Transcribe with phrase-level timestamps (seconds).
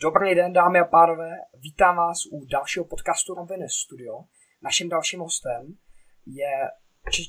[0.00, 1.30] Dobrý den, dámy a pánové.
[1.54, 4.24] Vítám vás u dalšího podcastu Noviny Studio.
[4.62, 5.78] Naším dalším hostem
[6.26, 6.50] je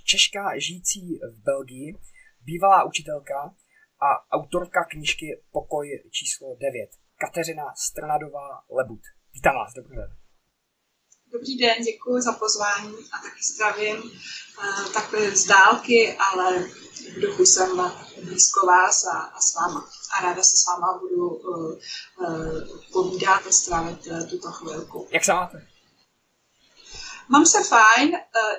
[0.06, 1.94] Češka žijící v Belgii,
[2.42, 3.56] bývalá učitelka
[4.02, 9.02] a autorka knížky Pokoj číslo 9, Kateřina Strnadová Lebut.
[9.34, 10.27] Vítám vás, dobrý den.
[11.32, 16.60] Dobrý den, děkuji za pozvání a taky zdravím uh, takhle z dálky, ale
[17.18, 17.92] v duchu jsem
[18.24, 19.90] blízko vás a, a s váma.
[20.18, 21.80] A ráda se s váma budu uh,
[22.18, 25.08] uh, povídat a strávit uh, tuto chvilku.
[25.12, 25.68] Jak se máte?
[27.30, 28.12] Mám se fajn,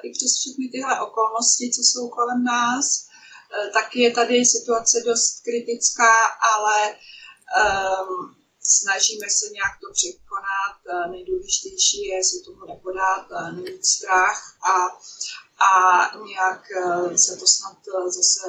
[0.02, 3.08] i přes všechny tyhle okolnosti, co jsou kolem nás.
[3.72, 6.12] Taky je tady situace dost kritická,
[6.54, 6.94] ale
[8.08, 8.37] um,
[8.68, 10.76] snažíme se nějak to překonat.
[10.88, 14.74] Eh, nejdůležitější je se tomu nepodat, eh, nemít strach a,
[15.64, 15.70] a
[16.26, 18.48] nějak eh, se to snad zase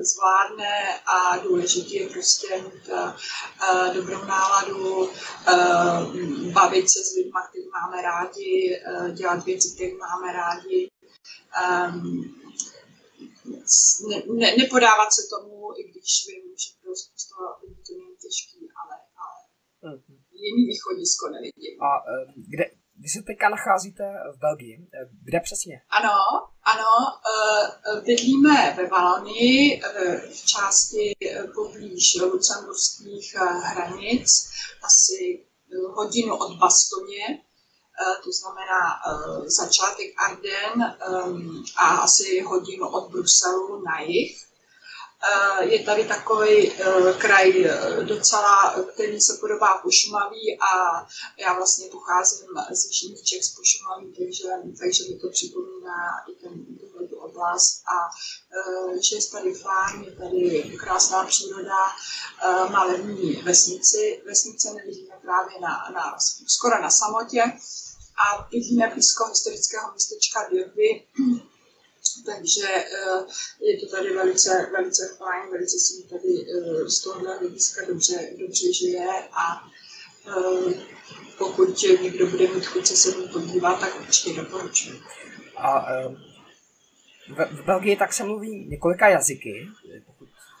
[0.00, 2.90] zvládne a důležité je prostě mít
[3.94, 5.10] dobrou náladu,
[6.52, 10.90] bavit se s lidmi, který máme rádi, dělat věci, které máme rádi,
[11.62, 12.34] ehm,
[14.08, 18.94] ne, ne, nepodávat se tomu, i když vím, že prostě to, to není těžký, ale
[19.84, 20.18] Mm-hmm.
[20.32, 21.82] Jiný východisko nevidím.
[21.82, 22.64] A eh, kde,
[23.02, 24.04] vy se teďka nacházíte
[24.34, 24.74] v Belgii.
[24.94, 25.76] Eh, kde přesně?
[25.98, 26.16] Ano,
[26.74, 26.92] ano.
[27.30, 29.80] Eh, bydlíme ve Valonii,
[30.30, 31.12] v části
[31.54, 34.50] poblíž lucemburských hranic,
[34.84, 35.46] asi
[35.94, 37.40] hodinu od Bastoně,
[38.24, 39.00] to znamená
[39.46, 40.82] začátek Arden
[41.76, 44.44] a asi hodinu od Bruselu na jih.
[45.32, 51.00] Eh, je tady takový eh, kraj eh, docela, který se podobá Pošumaví a
[51.38, 56.66] já vlastně pocházím z Jižních Čech z Pošumaví, takže, takže mi to připomíná i ten,
[57.00, 57.82] tuto oblast.
[57.86, 57.96] A
[59.08, 61.80] že je tady fajn, je tady krásná příroda,
[62.70, 66.16] malební vesnici, vesnice nevidíme právě na, na,
[66.46, 67.42] skoro na samotě.
[68.24, 71.06] A bydlíme blízko historického městečka Dirby,
[72.22, 73.24] takže eh,
[73.60, 78.72] je to tady velice, velice fajn, velice si tady eh, z tohohle hlediska dobře, dobře
[78.72, 79.68] žije a
[80.28, 80.74] eh,
[81.38, 85.00] pokud někdo bude mít chuť se sem podívat, tak určitě doporučuji.
[85.56, 85.86] A
[87.28, 89.68] v, v Belgii tak se mluví několika jazyky.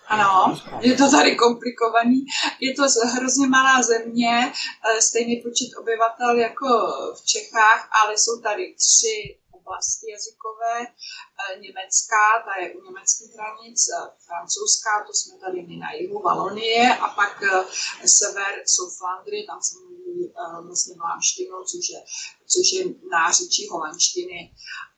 [0.06, 2.26] Ano, je to tady komplikovaný.
[2.60, 2.82] Je to
[3.14, 4.52] hrozně malá země,
[5.00, 6.66] stejný počet obyvatel jako
[7.14, 10.76] v Čechách, ale jsou tady tři oblasti jazykové.
[10.86, 16.22] Eh, německá, ta je u německých hranic, eh, francouzská, to jsme tady my na jihu
[16.22, 20.32] Valonie, a pak eh, sever jsou Flandry, tam se mluví
[20.66, 22.00] vlastně vlámštinu, což je,
[22.46, 24.54] což je nářečí holandštiny.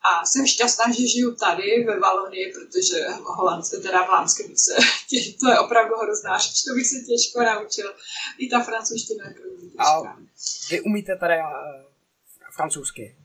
[0.06, 4.74] A jsem šťastná, že žiju tady ve Valonii, protože holandské, teda vlámské se,
[5.40, 7.94] to je opravdu hrozná řeč, to bych se těžko naučil.
[8.38, 9.84] I ta francouzština je pro mě těžká.
[9.84, 10.16] A
[10.70, 11.34] vy umíte tady
[12.56, 13.16] francouzsky?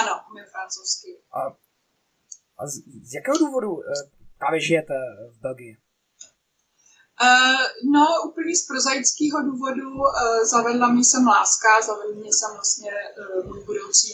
[0.00, 1.10] Ano, umím francouzsky.
[1.32, 1.40] A,
[2.58, 2.74] a z,
[3.08, 3.82] z jakého důvodu uh,
[4.38, 4.94] právě žijete
[5.34, 5.76] v Belgii?
[7.22, 12.92] Uh, no, úplně z prozaického důvodu uh, zavedla mě sem láska, zavedl mě sem vlastně
[12.92, 14.08] uh, můj budoucí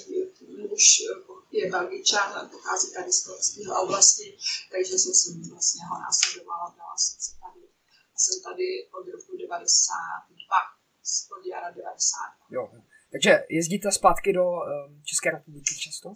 [0.68, 0.84] muž,
[1.28, 4.38] uh, je belgičan, pochází tady z téhle oblasti,
[4.72, 7.60] takže jsem si vlastně ho následovala, dala jsem se tady.
[8.14, 8.66] A jsem tady
[8.98, 10.56] od roku 92,
[11.36, 12.18] od jara 90.
[12.50, 12.70] Jo,
[13.12, 16.14] takže jezdíte zpátky do um, České republiky často?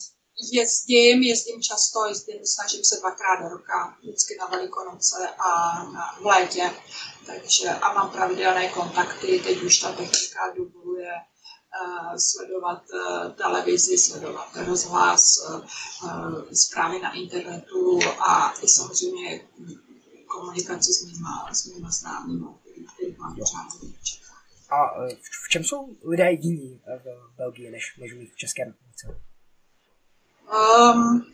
[0.52, 5.48] Jezdím, jezdím často, jezdím, snažím se dvakrát do roka, vždycky na Velikonoce a
[5.84, 6.70] na, v létě.
[7.26, 14.56] Takže a mám pravidelné kontakty, teď už ta technika dovoluje uh, sledovat uh, televizi, sledovat
[14.56, 15.38] rozhlas,
[16.04, 19.48] uh, zprávy na internetu a i samozřejmě
[20.26, 22.46] komunikaci s mýma, s mýma známými,
[22.94, 23.66] který mám pořád
[24.76, 29.20] a e, v čem jsou lidé jiní v Belgii než, než v České republice?
[30.52, 31.32] Um,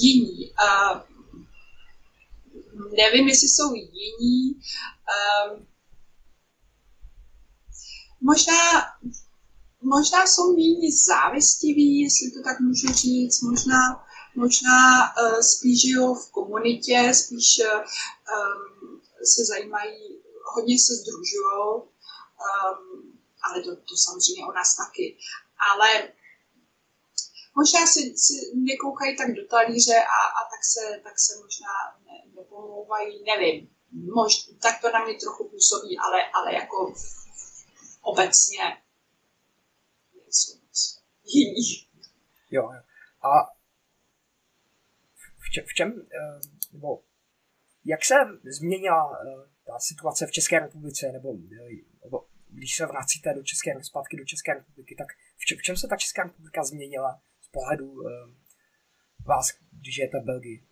[0.00, 0.50] jiní.
[0.50, 1.00] Uh,
[2.96, 4.54] nevím, jestli jsou jiní.
[4.54, 5.66] Um,
[8.20, 8.62] možná,
[9.82, 13.40] možná jsou jiní závistiví, jestli to tak můžu říct.
[13.40, 20.20] Možná, možná uh, spíš žijou v komunitě, spíš um, se zajímají
[20.54, 25.18] hodně se združují, um, ale to, to samozřejmě o nás taky.
[25.72, 26.12] Ale
[27.56, 31.74] možná si, si nekoukají tak do talíře a, a tak, se, tak se možná
[32.06, 33.76] ne, nepomlouvají, nevím.
[34.14, 34.32] Mož,
[34.62, 36.94] tak to na mě trochu působí, ale, ale jako
[38.00, 38.82] obecně
[40.12, 40.60] nejsou
[41.24, 41.88] jiní.
[42.50, 42.70] Jo,
[43.22, 43.44] a
[45.38, 46.40] v, čem, v čem, eh,
[46.72, 47.02] nebo
[47.84, 48.14] jak se
[48.44, 51.28] změnila eh, ta situace v České republice, nebo,
[52.04, 55.06] nebo když se vracíte do České, zpátky do České republiky, tak
[55.36, 58.02] v, čem, v čem se ta Česká republika změnila z pohledu uh,
[59.26, 59.46] vás,
[59.80, 60.66] když žijete v Belgii?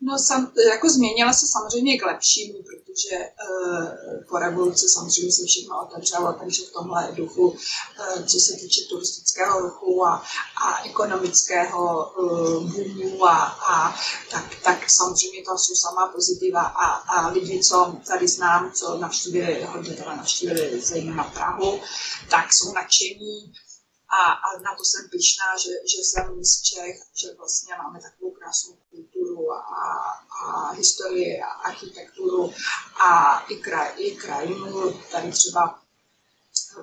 [0.00, 5.82] No, sam, jako změnila se samozřejmě k lepšímu, protože uh, po revoluci samozřejmě se všechno
[5.82, 10.22] otevřelo, takže v tomhle duchu, uh, co se týče turistického ruchu a,
[10.64, 13.96] a ekonomického uh, boomu a, a
[14.30, 19.64] tak, tak samozřejmě to jsou samá pozitiva a, a lidi, co tady znám, co navštívili,
[19.64, 21.80] hodně teda navštívili zejména Prahu,
[22.30, 23.52] tak jsou nadšení
[24.08, 28.30] a, a na to jsem pyšná, že, že jsem z Čech, že vlastně máme takovou
[28.30, 29.60] krásnou kulturu a,
[30.40, 32.52] a historii a architekturu
[33.00, 35.00] a i, kraj, i krajinu.
[35.12, 35.82] Tady třeba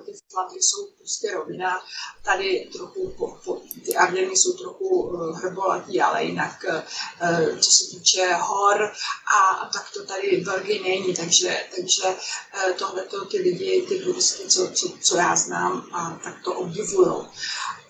[0.06, 1.80] ty Flandry jsou prostě rovina,
[2.24, 7.90] tady trochu, po, po, ty Ardeny jsou trochu uh, hrbolatý, ale jinak uh, co se
[7.90, 8.92] týče hor
[9.36, 12.02] a tak to tady v Belgii není, takže, takže
[12.78, 17.26] tohle ty lidi, ty turisty, co, co, co já znám, a tak to obdivují.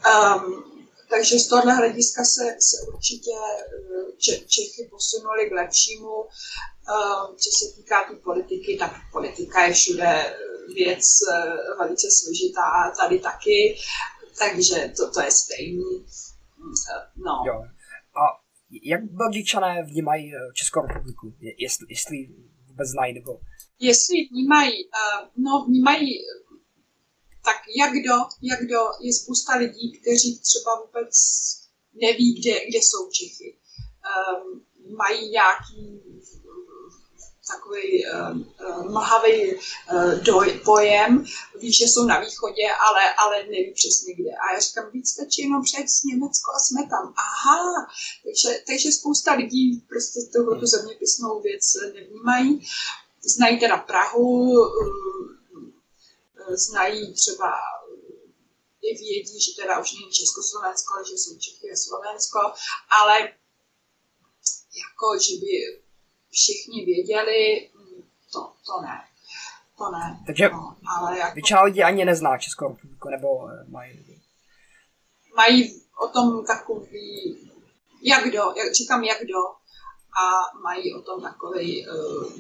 [0.07, 0.65] Um,
[1.11, 3.31] takže z tohle hlediska se, se určitě
[4.47, 6.27] Čechy posunuli k lepšímu.
[7.37, 10.37] Co se týká té politiky, tak politika je všude
[10.75, 13.77] věc eh, velice složitá, tady taky,
[14.39, 16.07] takže to, to je stejný.
[16.95, 17.43] Eh, no.
[17.47, 17.55] Jo.
[18.23, 18.23] A
[18.83, 21.35] jak Belgičané vnímají eh, Českou republiku?
[21.59, 22.17] Jestli, jestli
[22.69, 23.41] vůbec znají, nebo...
[23.81, 24.73] Jestli vnímají,
[25.37, 26.11] no vnímají
[27.47, 31.15] tak jak kdo, jak kdo, je spousta lidí, kteří třeba vůbec
[32.03, 33.57] neví, kde, kde jsou Čechy.
[34.11, 34.65] Um,
[34.97, 36.03] mají nějaký
[37.47, 38.37] takový uh,
[38.69, 41.25] uh, mlhavý uh, pojem,
[41.61, 44.31] ví, že jsou na východě, ale, ale neví přesně kde.
[44.31, 47.15] A já říkám, víc stačí jenom přes Německo a jsme tam.
[47.17, 47.87] Aha,
[48.25, 51.65] takže, takže spousta lidí prostě tohle tu zeměpisnou věc
[51.95, 52.69] nevnímají.
[53.37, 54.55] Znají teda Prahu,
[56.49, 57.53] znají třeba
[58.83, 62.39] i vědí, že teda už není Československo, ale že jsou Čechy a Slovensko,
[63.01, 63.21] ale
[64.83, 65.86] jako, že by
[66.37, 68.03] všichni věděli, mm,
[68.33, 68.99] to, to ne.
[69.79, 70.23] To ne.
[70.27, 74.23] Takže no, ale jako, většina lidí ani nezná Českou republiku, nebo eh, mají...
[75.37, 77.39] Mají o tom takový,
[78.03, 79.41] jak kdo, jak, říkám jak kdo,
[80.23, 80.25] a
[80.63, 82.33] mají o tom takový, uh,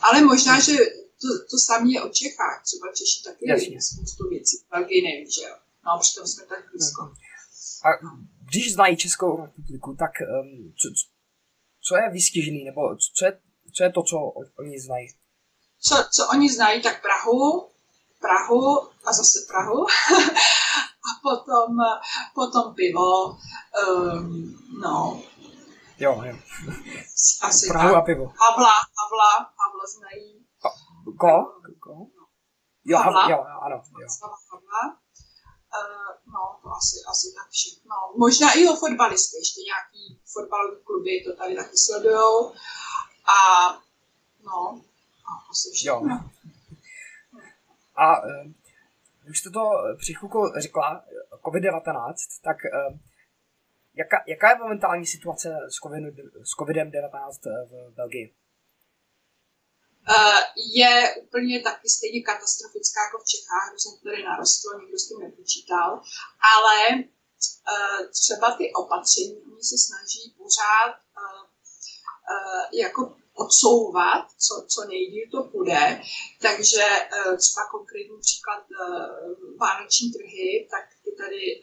[0.00, 0.72] ale možná, že
[1.20, 3.82] to, to samé je o Čechách, třeba Češi taky Jasně.
[3.82, 5.54] spoustu věcí, Belgii neví, že jo.
[5.86, 7.02] No, přitom jsme tak blízko.
[7.84, 7.88] A
[8.48, 10.88] když znají Českou republiku, tak um, co,
[11.82, 13.40] co je vystižený, nebo co je,
[13.74, 14.16] co je to, co
[14.58, 15.08] oni znají?
[15.80, 17.68] Co, co oni znají, tak Prahu,
[18.20, 19.86] Prahu a zase Prahu.
[21.08, 21.78] a potom,
[22.34, 23.36] potom pivo,
[23.88, 25.22] um, no.
[25.98, 26.36] Jo, jo.
[27.42, 27.96] Asi Prahu tak.
[27.96, 28.26] a pivo.
[28.26, 30.46] Havla, Havla, Havla znají.
[31.18, 31.32] Ko?
[31.80, 32.06] ko?
[32.84, 33.82] Jo, Havla, jo, ano.
[34.00, 34.06] Jo.
[34.50, 35.01] Havla.
[35.78, 37.94] Uh, no, to asi, asi tak všechno.
[38.16, 42.52] Možná i o fotbalisty, ještě nějaký fotbalové kluby to tady taky sledujou.
[43.36, 43.38] A
[44.44, 44.82] no,
[45.28, 45.92] a asi všechno.
[45.92, 46.20] Jo.
[47.96, 48.52] A uh,
[49.30, 51.04] už jste to při chvilku řekla,
[51.44, 52.98] COVID-19, tak uh,
[53.94, 57.30] jaká, jaká je momentální situace s, COVID, s COVID-19
[57.70, 58.34] v Belgii?
[60.08, 65.18] Eh, je úplně taky stejně katastrofická jako v Čechách, jsem tady narostl, nikdo s tím
[65.20, 66.02] nepočítal,
[66.54, 75.24] ale eh, třeba ty opatření, oni se snaží pořád eh, jako odsouvat, co, co nejdíl
[75.30, 76.00] to půjde.
[76.42, 76.84] Takže
[77.38, 78.62] třeba konkrétní příklad
[79.60, 81.60] vánoční trhy, tak ty tady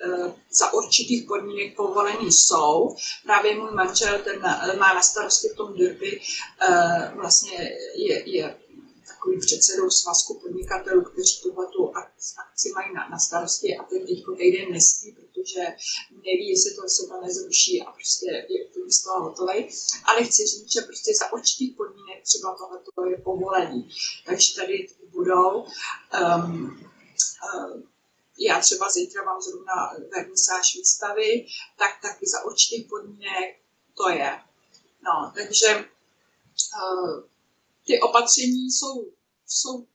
[0.52, 2.96] za určitých podmínek povolený jsou.
[3.24, 4.42] Právě můj manžel, ten
[4.80, 6.22] má na starosti v tom derby,
[7.16, 8.60] vlastně je, je
[9.08, 11.68] takový předsedou svazku podnikatelů, kteří tuhle
[12.38, 15.62] akci mají na, na starosti a ten teď týden nespí, protože
[16.12, 19.70] neví, jestli to se to nezruší a prostě je úplně z toho hotový.
[20.04, 23.90] Ale chci říct, že prostě za určitých podmínek třeba tohle je povolený.
[24.26, 25.64] Takže tady budou.
[25.64, 26.86] Um,
[27.56, 27.90] um,
[28.40, 29.74] já třeba zítra mám zrovna
[30.12, 31.46] vernisáž výstavy,
[31.78, 33.60] tak taky za určitých podmínek
[33.98, 34.40] to je.
[35.04, 35.86] No, takže
[36.82, 37.24] uh,
[37.86, 39.12] ty opatření jsou,
[39.48, 39.88] jsou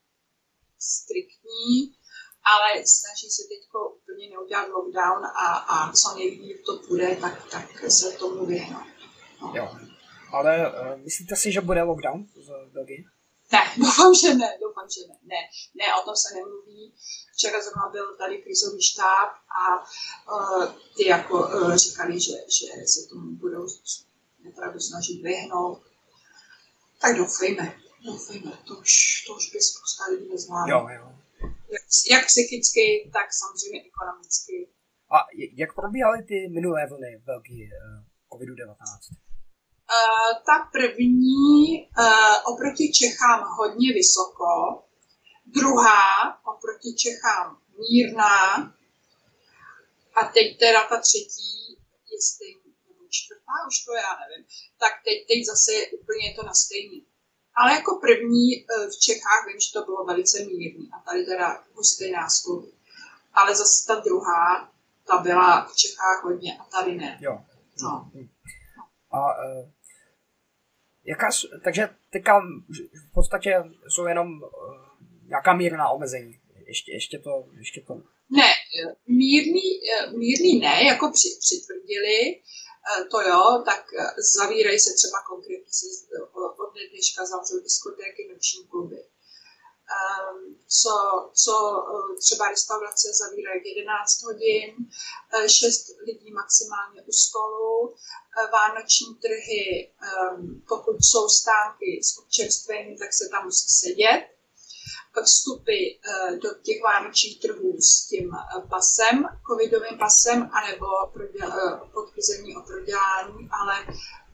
[0.79, 1.95] striktní,
[2.45, 3.61] ale snaží se teď
[4.03, 8.87] úplně neudělat lockdown a, a co nejvíc to půjde, tak, tak se tomu vyhnout.
[9.43, 9.53] No.
[9.57, 9.79] Jo.
[10.33, 13.05] Ale uh, myslíte si, že bude lockdown v Belgii?
[13.53, 15.15] Ne, doufám, že ne, doufám, že ne.
[15.23, 15.41] Ne,
[15.75, 16.95] ne o tom se nemluví.
[17.33, 19.79] Včera zrovna byl tady krizový štáb a
[20.33, 23.67] uh, ty jako uh, říkali, že, že se tomu budou
[24.49, 25.83] opravdu snažit vyhnout
[26.99, 28.53] Tak doufejme, doufejme.
[28.67, 30.79] To už, to už by spousta lidí nezvládla.
[30.79, 31.14] Jo, jo.
[32.11, 34.57] Jak, psychicky, tak samozřejmě ekonomicky.
[35.15, 35.17] A
[35.63, 38.01] jak probíhaly ty minulé vlny v Belgii uh,
[38.31, 38.75] COVID-19?
[39.11, 44.51] Uh, ta první uh, oproti Čechám hodně vysoko,
[45.47, 46.05] druhá
[46.53, 47.47] oproti Čechám
[47.79, 48.41] mírná
[50.19, 51.55] a teď teda ta třetí
[52.11, 54.45] je stejný, nebo čtvrtá, už to já nevím,
[54.83, 57.07] tak teď, teď zase je úplně to na stejný.
[57.57, 61.65] Ale jako první uh, v Čechách vím, že to bylo velice mírný a tady teda
[61.75, 62.75] hustý nástup.
[63.33, 64.73] Ale zase ta druhá,
[65.07, 67.19] ta byla v Čechách hodně a tady ne.
[67.21, 67.39] Jo.
[67.83, 68.11] No.
[69.11, 69.71] A uh,
[71.05, 71.29] jaká,
[71.65, 72.41] takže teďka
[73.11, 74.49] v podstatě jsou jenom uh,
[75.29, 76.41] nějaká mírná omezení.
[76.67, 77.95] Ještě, ještě to, ještě to.
[78.31, 78.49] Ne,
[79.07, 79.81] mírný,
[80.17, 82.41] mírný ne, jako při, přitvrdili,
[83.11, 83.85] to jo, tak
[84.39, 85.87] zavírají se třeba konkrétně se
[86.35, 89.05] od dneška zavřou diskotéky, noční kluby.
[89.95, 90.95] Ehm, co,
[91.33, 91.55] co
[91.89, 94.71] eh, třeba restaurace zavírají v 11 hodin,
[95.47, 102.99] 6 eh, lidí maximálně u stolu, eh, vánoční trhy, ehm, pokud jsou stánky s občerstvením,
[102.99, 104.34] tak se tam musí sedět.
[105.23, 105.79] Vstupy
[106.43, 108.31] do těch vánočních trhů s tím
[108.71, 110.87] pasem, covidovým pasem, anebo
[111.93, 113.75] potvrzení o prodělání, ale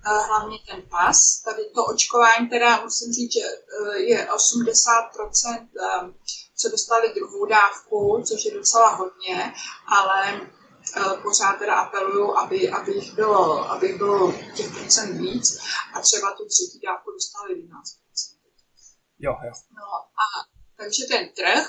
[0.05, 1.43] hlavně ten pas.
[1.45, 6.13] Tady to očkování, teda musím říct, že eh, je 80%, eh,
[6.57, 9.55] co dostali druhou dávku, což je docela hodně,
[9.87, 10.41] ale
[10.97, 15.59] eh, pořád teda apeluju, aby, aby, jich bylo, aby jich bylo těch procent víc
[15.95, 17.71] a třeba tu třetí dávku dostali 11%.
[19.19, 19.53] Jo, jo.
[19.77, 19.87] No
[20.25, 21.67] a takže ten trh,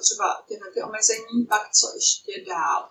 [0.00, 2.90] třeba tyhle ty omezení, pak co ještě dál.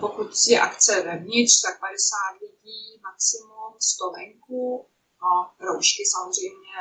[0.00, 4.88] Pokud je akce vevnitř, tak 50 lidí maximum, 100 venku,
[5.22, 6.78] no, roušky samozřejmě.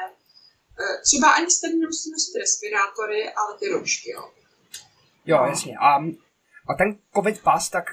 [1.03, 4.31] Třeba ani jste nemusí nosit respirátory, ale ty roušky, jo.
[5.25, 5.77] Jo, jasně.
[5.77, 5.95] A,
[6.69, 7.85] a ten covid pas, tak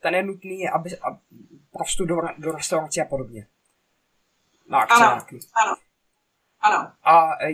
[0.00, 1.18] ten je nutný, aby, aby
[1.72, 3.46] pro vstup do, do restaurace a podobně.
[4.68, 5.26] Na akce ano,
[5.62, 5.75] ano.
[6.66, 6.92] Ano.
[7.02, 7.50] A e,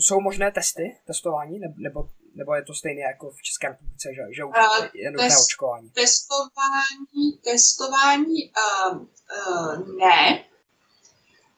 [0.00, 4.44] jsou možné testy, testování, nebo nebo je to stejné jako v České republice, že, že
[4.44, 5.90] už uh, je nutné test, očkování?
[5.90, 10.44] Testování, testování uh, uh, ne.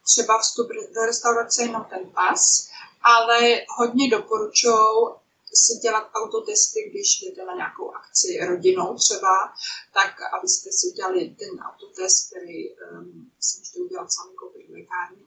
[0.04, 2.68] Třeba vstup do restaurace jenom ten pas,
[3.02, 3.38] ale
[3.78, 5.23] hodně doporučují
[5.54, 9.52] si dělat autotesty, když jdete na nějakou akci rodinou třeba,
[9.92, 15.23] tak abyste si udělali ten autotest, který um, si můžete udělat sami koupit v lékárně,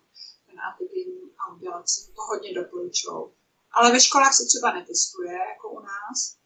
[0.56, 3.36] ten antigenní a udělat si to hodně doporučují
[3.76, 6.38] ale ve školách se třeba netestuje, jako u nás.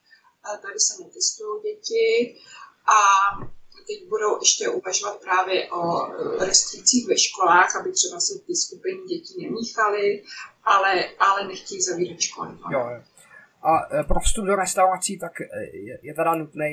[0.61, 2.35] Tady se netestují děti
[2.85, 2.99] a
[3.87, 6.07] teď budou ještě uvažovat právě o
[6.45, 10.23] restrikcích ve školách, aby třeba se ty skupiny dětí nemíchaly,
[10.63, 12.49] ale, ale nechtějí zavírat školy.
[12.71, 13.03] Jo, jo.
[13.63, 16.69] A e, pro vstup do restaurací tak e, je, je teda nutné,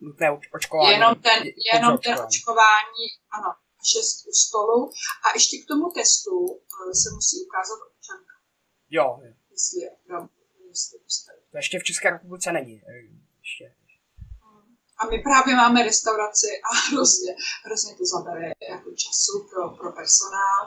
[0.00, 0.92] nutné očkování?
[0.92, 1.42] Jenom ten,
[1.74, 3.54] jenom ten očkování, ano,
[3.92, 4.78] šest u stolu.
[5.24, 6.34] A ještě k tomu testu
[7.02, 8.34] se musí ukázat občanka.
[8.90, 9.06] Jo,
[9.50, 10.28] jestli je opravdu
[11.50, 12.82] To ještě v České republice není.
[12.88, 12.92] Eh,
[13.44, 13.74] ještě.
[14.98, 20.62] A my právě máme restauraci a hrozně, hrozně to zabere jako času pro, pro personál.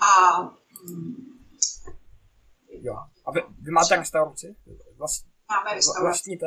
[0.00, 0.40] A,
[0.84, 1.14] mm,
[2.68, 2.94] jo.
[3.26, 4.56] a vy, vy máte restauraci?
[4.96, 6.04] Vlast, máme restauraci.
[6.04, 6.46] Vlastníte?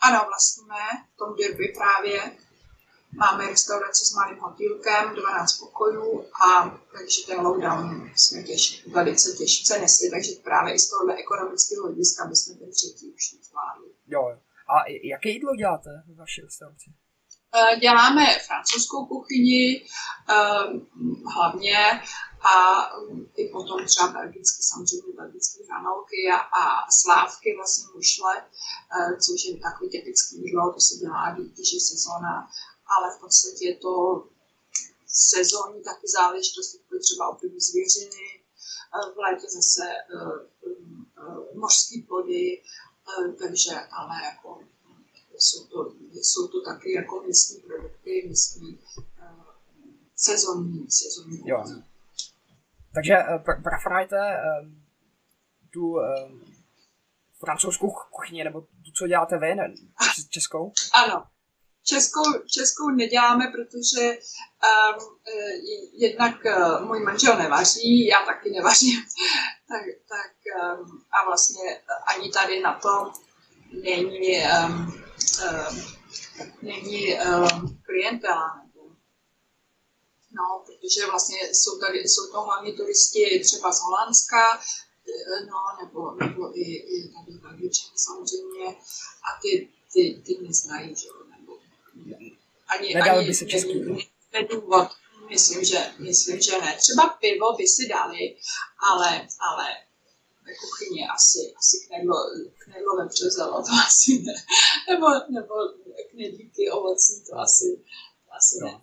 [0.00, 2.36] Ano, vlastníme v tom Derby právě.
[3.14, 9.78] Máme restauraci s malým hotýlkem, 12 pokojů a takže ten lockdown jsme těž, velice těžce
[9.78, 13.88] nesli, takže právě i z tohohle ekonomického hlediska bychom ten třetí už nezvládli.
[14.06, 14.38] Jo,
[14.68, 16.90] a jaké jídlo děláte v vaší restauraci?
[17.54, 19.86] Eh, děláme francouzskou kuchyni
[20.30, 20.64] eh,
[21.34, 21.78] hlavně
[22.52, 22.54] a
[23.36, 29.60] i potom třeba belgicky, samozřejmě belgické hranolky a, a slávky, vlastně mušle, eh, což je
[29.60, 32.48] takový typický jídlo, to se dělá, když je sezóna
[32.96, 34.24] ale v podstatě je to
[35.06, 38.42] sezónní taky záležitost, jako třeba období zvěřiny,
[39.14, 39.82] v létě zase
[40.14, 42.62] uh, mořský plody,
[43.38, 44.60] takže ale jako
[45.38, 48.78] jsou to, jsou to taky jako místní produkty, místní
[50.16, 51.64] sezónní, sezónní jo.
[52.94, 54.16] Takže uh, preferujete
[55.72, 55.96] tu
[57.44, 59.74] francouzskou kuchyni, nebo tu, co děláte vy, ne,
[60.30, 60.72] českou?
[61.04, 61.24] Ano,
[61.84, 65.16] Českou, českou neděláme, protože um,
[65.92, 69.02] jednak uh, můj manžel nevaří, já taky nevařím,
[69.68, 70.32] tak, tak
[70.78, 73.12] um, a vlastně ani tady na to
[73.82, 75.02] není, um,
[75.48, 75.82] um,
[76.62, 78.62] není um, klientela.
[80.34, 86.14] No, protože vlastně jsou tady, jsou to hlavně turisti třeba z Holandska, eh, no, nebo,
[86.14, 88.66] nebo i, i tady Belgičani samozřejmě,
[89.26, 91.14] a ty, ty, ty neznají, že jo,
[92.68, 94.08] ani, Nedal ani by se český.
[94.32, 94.88] Nedůvod,
[95.28, 96.76] myslím, že, myslím, že ne.
[96.78, 98.36] Třeba pivo by si dali,
[98.90, 99.66] ale, ale
[100.46, 102.16] ve kuchyni asi, asi knedlo,
[102.58, 104.34] knedlo vepřezelo, to asi ne.
[104.88, 105.54] Nebo, nebo
[106.10, 107.84] knedlíky ovocí, to asi,
[108.26, 108.66] to asi no.
[108.66, 108.80] ne.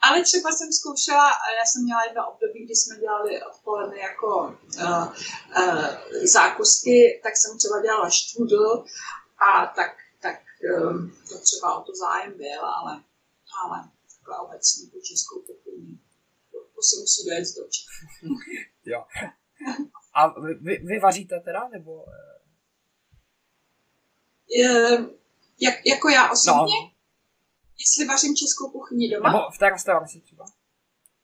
[0.00, 5.12] Ale třeba jsem zkoušela, já jsem měla jedno období, kdy jsme dělali odpoledne jako uh,
[5.58, 5.86] uh,
[6.22, 8.84] zákusky, tak jsem třeba dělala štrudl
[9.38, 9.90] a tak,
[11.28, 13.04] to třeba o to zájem byl, ale,
[13.64, 15.98] ale takhle obecně tu českou kuchyni.
[16.52, 17.54] To, to si musí dojet z
[18.84, 19.04] Jo.
[20.14, 22.04] A vy, vy vaříte teda, nebo?
[24.48, 24.98] Je,
[25.60, 26.74] jak, jako já osobně?
[26.80, 26.90] No.
[27.78, 29.32] Jestli vařím českou kuchyni doma?
[29.32, 30.44] Nebo v té restauraci třeba?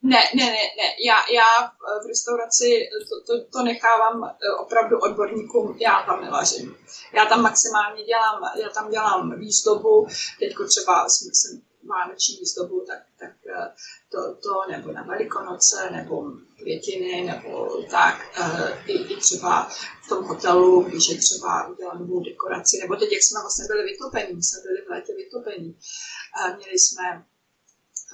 [0.05, 0.89] Ne, ne, ne, ne.
[1.07, 1.73] Já, já
[2.05, 6.77] v restauraci to, to, to nechávám eh, opravdu odborníkům, já tam nevařím.
[7.13, 10.07] Já tam maximálně dělám, já tam dělám výzdobu,
[10.39, 13.73] teďko třeba jsem, jsem vánoční výzdobu, tak, tak eh,
[14.11, 19.69] to, to, nebo na Velikonoce, nebo květiny, nebo tak, eh, i, i třeba
[20.05, 23.83] v tom hotelu, když je třeba udělat novou dekoraci, nebo teď, jak jsme vlastně byli
[23.85, 25.79] vytopení, jsme byli v létě vytopení,
[26.57, 27.25] měli jsme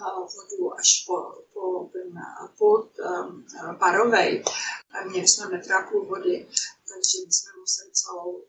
[0.08, 2.20] vodu až po, po ten
[2.58, 3.46] pult um,
[3.78, 4.44] barovej.
[5.08, 6.48] Měli jsme metr a půl vody,
[6.88, 8.44] takže my jsme museli celou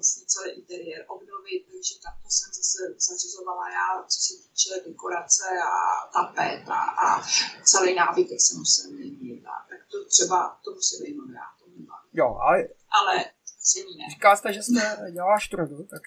[0.00, 2.78] vlastně celý interiér obnovit, takže tak to jsem zase
[3.08, 7.06] zařizovala já, co se týče dekorace a tapet a, a
[7.64, 9.44] celý nábytek se musel měnit.
[9.46, 12.68] A tak to třeba, to musím jenom já, to mě Jo, ale...
[13.00, 13.16] Ale
[13.98, 14.04] ne.
[14.10, 16.02] Říkala jste, že jste dělala štrodu, tak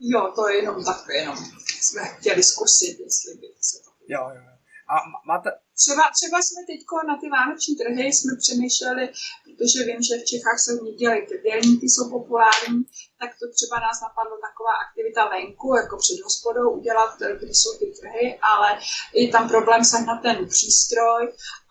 [0.00, 1.36] Jo, to je jenom tak, jenom
[1.86, 3.90] jsme chtěli zkusit, jestli by se to...
[4.08, 4.56] Jo, jo.
[4.94, 4.94] A
[5.26, 5.48] máte...
[5.82, 9.04] Třeba, třeba jsme teď na ty vánoční trhy jsme přemýšleli,
[9.44, 12.80] protože vím, že v Čechách se ní dělají trdelníky, jsou populární,
[13.20, 17.86] tak to třeba nás napadlo taková aktivita venku, jako před hospodou udělat, kde jsou ty
[18.00, 18.68] trhy, ale
[19.14, 21.22] je tam problém sehnat ten přístroj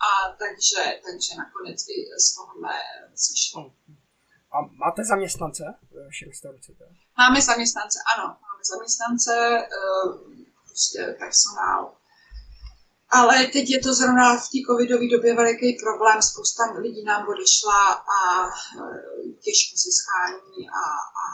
[0.07, 0.09] a
[0.41, 2.75] takže, takže nakonec i z tohohle
[3.15, 3.61] sešlo.
[4.55, 5.63] A máte zaměstnance
[6.09, 6.85] v?
[7.17, 8.37] Máme zaměstnance, ano,
[8.71, 10.07] zaměstnance, eh,
[10.67, 11.93] prostě personál.
[13.09, 17.81] Ale teď je to zrovna v té covidové době veliký problém, spousta lidí nám odešla
[18.17, 20.85] a eh, těžko se schání a,
[21.21, 21.25] a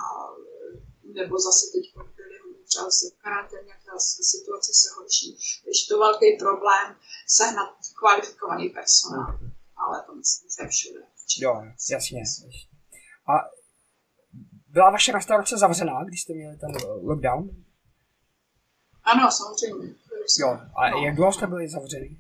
[1.20, 1.84] nebo zase teď
[2.15, 2.38] byli
[2.70, 4.00] třeba se v karanténě, ta
[4.34, 5.30] situace se horší.
[5.63, 6.88] Takže to velký problém
[7.28, 9.39] sehnat kvalifikovaný personál.
[9.82, 11.02] Ale to myslím, že všude.
[11.39, 11.52] Jo,
[11.91, 12.20] jasně.
[12.20, 12.48] jasně.
[13.32, 13.34] A
[14.71, 17.49] byla vaše restaurace zavřená, když jste měli ten lockdown?
[19.03, 19.95] Ano, samozřejmě.
[20.39, 20.97] Jo, a no.
[20.97, 22.19] jak dlouho jste byli zavřený?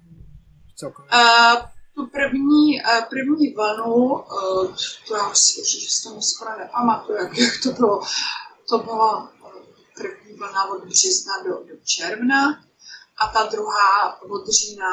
[0.83, 1.61] Uh,
[1.95, 4.75] tu první, uh, první vlnu, uh,
[5.07, 8.01] to já si že to skoro nepamatuju, jak, jak to bylo.
[8.69, 9.31] To byla
[9.95, 12.63] první vlna od března do, do června
[13.17, 14.85] a ta druhá od října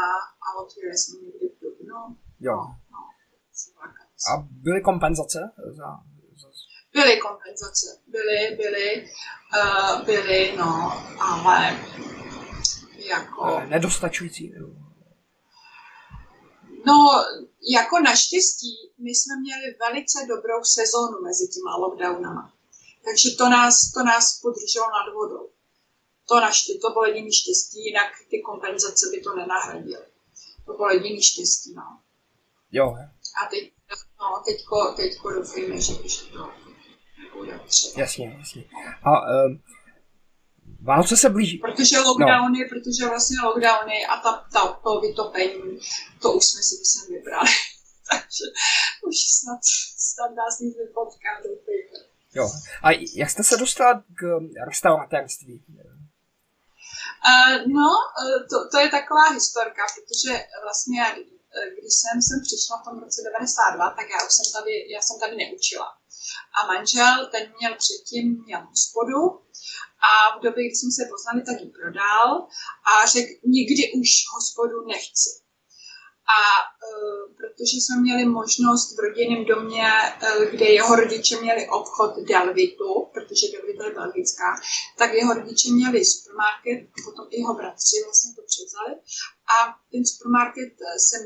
[0.47, 2.17] a otvírali jsme někdy v dubnu.
[2.41, 2.57] Jo.
[2.57, 2.99] No, no,
[4.33, 5.39] a byly kompenzace
[5.77, 6.01] za
[6.99, 9.11] Byly kompenzace, byly, byly,
[9.59, 11.79] uh, byly, no, ale
[12.97, 13.61] jako...
[13.67, 14.55] Nedostačující.
[16.87, 16.95] No,
[17.77, 22.53] jako naštěstí, my jsme měli velice dobrou sezónu mezi těma lockdownama.
[23.05, 25.51] Takže to nás, to nás podrželo nad vodou.
[26.29, 30.07] To, naštěstí, to bylo jediný štěstí, jinak ty kompenzace by to nenahradily.
[30.67, 32.01] To bylo jediný štěstí, no.
[32.73, 32.95] Jo.
[33.43, 33.73] A teď,
[34.21, 36.68] no, teďko, teďko doufejme, že, že to
[37.97, 38.65] Jasně, jasně.
[39.03, 39.11] A
[39.45, 39.61] um,
[40.83, 41.59] Vánoce se blíží.
[41.59, 42.69] Protože lockdowny, no.
[42.69, 45.79] protože vlastně lockdowny a ta, ta, to vytopení,
[46.23, 47.51] to už jsme si myslím vybrali.
[48.11, 48.45] Takže
[49.07, 49.59] už snad,
[50.13, 52.09] snad nás nic nepotká, doufejme.
[52.35, 52.51] Jo.
[52.83, 55.65] A jak jste se dostala k restauratérství?
[57.29, 57.91] Uh, no,
[58.51, 61.05] to, to je taková historka, protože vlastně
[61.79, 65.17] když jsem sem přišla v tom roce 92, tak já už jsem tady, já jsem
[65.21, 65.89] tady neučila.
[66.57, 69.23] A manžel, ten měl předtím měl hospodu
[70.09, 72.29] a v době, kdy jsme se poznali, tak ji prodal
[72.91, 75.31] a řekl, nikdy už hospodu nechci.
[76.37, 79.89] A uh, protože jsme měli možnost v rodinném domě,
[80.23, 84.49] uh, kde jeho rodiče měli obchod Delvitu, protože Delvita je belgická,
[84.99, 88.93] tak jeho rodiče měli supermarket, potom i jeho bratři vlastně to převzali.
[89.55, 89.57] A
[89.93, 91.17] ten supermarket e, se,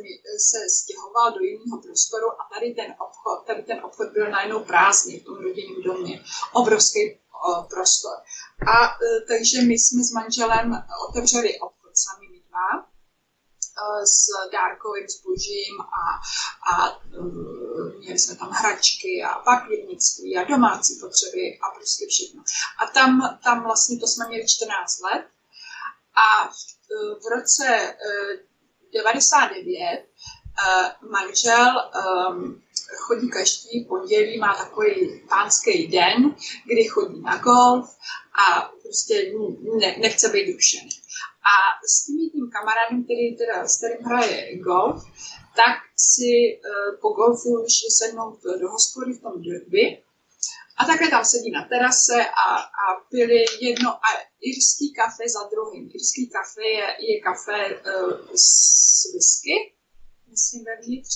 [0.48, 5.20] se stěhoval do jiného prostoru a tady ten obchod, tady ten obchod byl najednou prázdný
[5.20, 6.24] v tom rodinném domě.
[6.52, 8.16] Obrovský uh, prostor.
[8.74, 8.76] A
[9.28, 12.91] takže my jsme s manželem otevřeli obchod sami dva
[14.04, 16.04] s dárkovým zbožím a,
[16.72, 17.00] a
[17.98, 22.42] měli jsme tam hračky a papírnictví a domácí potřeby a prostě všechno.
[22.78, 25.26] A tam, tam vlastně to jsme měli 14 let
[26.14, 26.54] a v,
[27.22, 27.96] v roce
[28.92, 30.06] 99
[31.10, 31.90] manžel
[32.96, 37.96] chodí každý pondělí, má takový pánský den, kdy chodí na golf
[38.48, 39.32] a prostě
[39.80, 40.90] ne, nechce být dušený.
[41.52, 41.54] A
[41.92, 44.98] s tím jedním kamarádem, který teda, s kterým hraje golf,
[45.60, 45.74] tak
[46.10, 50.02] si uh, po golfu šli sednout do hospody v tom derby
[50.78, 52.48] a takhle tam sedí na terase a,
[52.82, 54.08] a pili jedno a
[54.40, 55.90] irský kafe za druhým.
[55.94, 58.48] Irský kafe je, je kafe uh, s
[59.12, 59.56] whisky,
[60.30, 61.14] myslím vevnitř,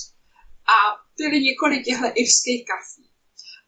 [0.73, 0.75] a
[1.17, 3.06] pili několik těchto irských kafí.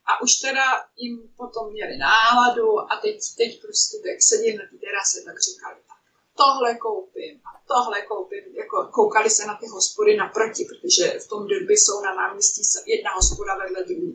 [0.10, 4.78] A už teda jim potom měli náladu a teď, teď prostě tak seděli na té
[4.86, 6.00] terase, tak říkali, tak
[6.41, 8.43] tohle koupím a tohle koupím.
[8.62, 13.12] Jako koukali se na ty hospody naproti, protože v tom derby jsou na náměstí jedna
[13.13, 14.13] hospoda vedle druhé.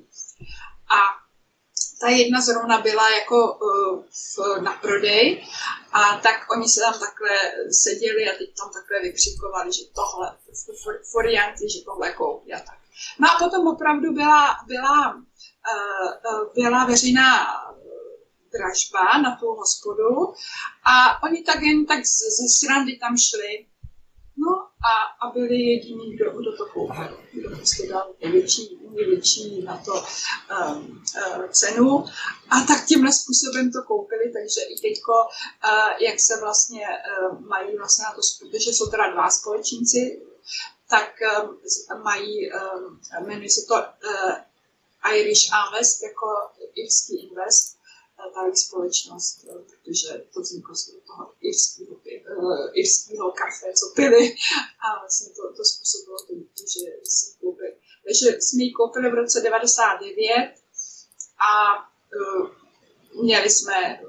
[0.96, 0.98] A
[2.00, 5.46] ta jedna zrovna byla jako uh, v, na prodej
[5.92, 7.36] a tak oni se tam takhle
[7.84, 10.36] seděli a teď tam takhle vykřikovali, že tohle,
[11.12, 12.78] forianty, že tohle koupí a tak.
[13.18, 15.22] No a potom opravdu byla, byla,
[16.54, 17.46] byla veřejná
[18.52, 20.34] dražba na tu hospodu
[20.84, 23.66] a oni tak jen tak ze srandy tam šli
[24.36, 24.52] No
[24.90, 29.92] a, a byli jediní, kdo, kdo to koupil, kdo prostě dal největší, největší na to
[29.94, 31.02] um,
[31.36, 32.04] uh, cenu.
[32.50, 37.76] A tak tímhle způsobem to koupili, takže i teďko, uh, jak se vlastně uh, mají
[37.76, 40.22] vlastně na to, protože jsou teda dva společníci,
[40.90, 41.10] tak
[41.42, 44.34] um, mají, um, jmenuje se to uh,
[45.12, 46.26] Irish Invest, jako
[46.74, 47.78] irský invest,
[48.34, 52.00] ta společnost, protože to vzniklo z toho irského,
[52.74, 54.36] irského kafe, co pili
[54.84, 56.32] a vlastně to, to způsobilo to,
[56.74, 57.76] že jsme koupili.
[58.04, 60.54] Takže jsme ji koupili v roce 99
[61.48, 61.50] a
[63.22, 64.00] měli jsme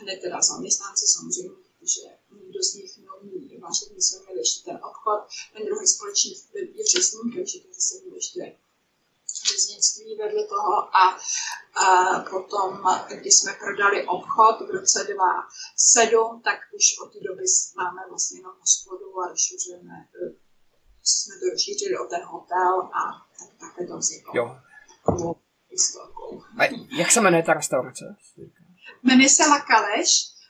[0.00, 2.02] hned teda zaměstnanci samozřejmě, protože
[2.42, 5.20] nikdo z nich neumí vařit, jsme měli ještě ten obchod,
[5.52, 8.56] ten druhý společník je řezník, takže jsme měli ještě
[9.44, 11.04] řeznictví vedle toho a,
[11.84, 11.86] a
[12.30, 12.82] potom,
[13.20, 17.44] když jsme prodali obchod v roce 2007, tak už od té doby
[17.76, 20.08] máme vlastně jenom hospodu a rozšiřujeme,
[21.02, 23.02] jsme to rozšířili o ten hotel a
[23.60, 24.32] také to vzniklo.
[24.34, 24.60] Jo.
[26.58, 26.64] A
[26.98, 28.16] jak se jmenuje ta restaurace?
[29.02, 30.40] Jmenuje se La Caleš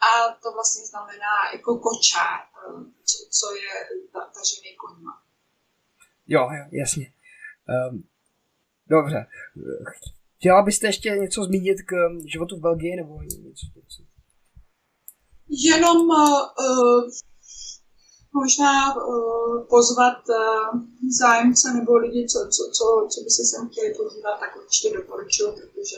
[0.00, 2.40] a to vlastně znamená jako kočár,
[3.30, 3.72] co je
[4.10, 5.22] tažený koňma.
[6.26, 7.12] Jo, jo, jasně.
[7.90, 8.08] Um,
[8.90, 9.26] Dobře.
[10.38, 11.92] Chtěla byste ještě něco zmínit k
[12.32, 13.66] životu v Belgii nebo něco?
[15.48, 17.02] Jenom uh,
[18.32, 20.80] možná uh, pozvat uh,
[21.20, 25.52] zájemce nebo lidi, co, co, co, co by se sem chtěli podívat, tak určitě doporučuji,
[25.52, 25.96] protože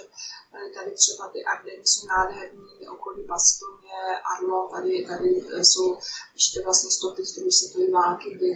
[0.74, 3.98] tady třeba ty Ardeny jsou nádherný, okolí Bastoně,
[4.32, 5.28] Arlo, tady, tady
[5.64, 5.98] jsou
[6.34, 8.48] ještě vlastně stopy z druhé světové války, kdy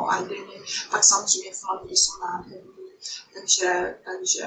[0.00, 0.56] o Ardeny,
[0.90, 2.79] tak samozřejmě Flandry jsou nádherný,
[3.34, 4.46] takže, takže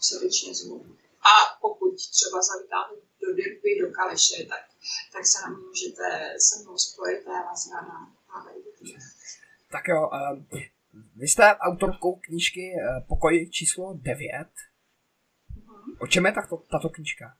[0.00, 0.86] srdečně zvu.
[1.22, 4.64] A pokud třeba zavítáte do Dirby, do Kaleše, tak,
[5.12, 8.18] tak se na mě můžete se mnou spojit a já vás ráda
[9.72, 10.60] Tak jo, uh,
[11.16, 14.28] vy jste autorkou knížky uh, Pokoj číslo 9.
[14.28, 15.96] Uh-huh.
[16.00, 17.36] O čem je tato, tato knížka?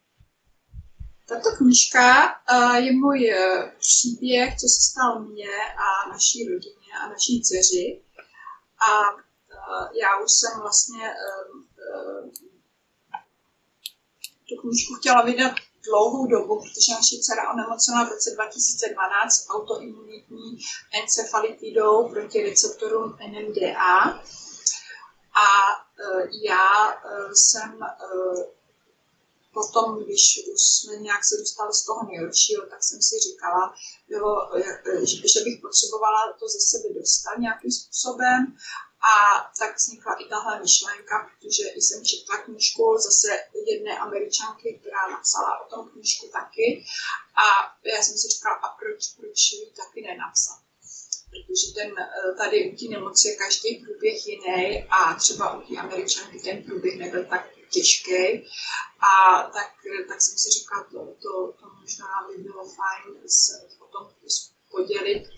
[1.29, 3.35] Tato knížka uh, je můj
[3.79, 5.55] příběh, co se stalo mně
[5.87, 8.03] a naší rodině a naší dceři.
[8.89, 8.89] A
[9.93, 11.15] já už jsem vlastně
[14.49, 15.53] tu knížku chtěla vydat
[15.85, 20.59] dlouhou dobu, protože naše dcera onemocněla v roce 2012 autoimunitní
[21.03, 24.23] encefalitidou proti receptorům NMDA.
[25.45, 25.49] A
[26.43, 26.67] já
[27.35, 27.79] jsem
[29.53, 33.75] potom, když už jsme nějak se dostali z toho nejhoršího, tak jsem si říkala,
[34.09, 34.51] bylo,
[35.33, 38.57] že bych potřebovala to ze sebe dostat nějakým způsobem
[39.01, 39.13] a
[39.59, 43.29] tak vznikla i tahle myšlenka, protože jsem četla knížku zase
[43.67, 46.85] jedné američanky, která napsala o tom knížku taky.
[47.45, 47.47] A
[47.95, 50.59] já jsem si říkala, a proč, proč ji taky nenapsat?
[51.31, 55.81] Protože ten, eh, tady u té nemoci je každý průběh jiný a třeba u té
[55.81, 58.49] američanky ten průběh nebyl tak těžký.
[59.01, 59.73] A tak,
[60.09, 64.15] tak jsem si říkala, to, to, to možná by bylo fajn se o tom
[64.71, 65.29] podělit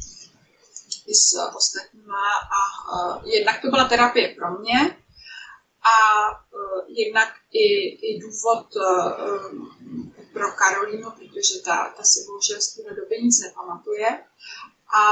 [1.11, 2.25] i s ostatníma
[2.57, 2.61] a
[2.95, 4.97] uh, jednak to byla terapie pro mě
[5.93, 7.67] a uh, jednak i,
[8.09, 9.81] i důvod, uh,
[10.33, 14.25] pro Karolínu, protože ta, ta si bohužel z té doby nic nepamatuje.
[14.95, 15.03] A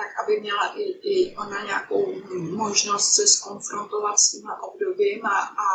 [0.00, 5.66] tak aby měla i, i ona nějakou možnost se skonfrontovat s tím obdobím a, a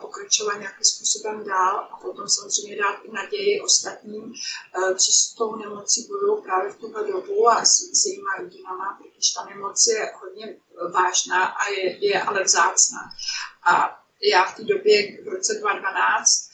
[0.00, 5.56] pokračovat nějakým způsobem dál a potom samozřejmě dát i naději ostatním, e, co s tou
[5.56, 10.12] nemocí budou právě v tuhle dobu a s, s jejíma rodinama, protože ta nemoc je
[10.20, 10.56] hodně
[10.92, 13.00] vážná a je, je ale vzácná.
[13.64, 14.00] A
[14.32, 16.53] já v té době v roce 2012 uh,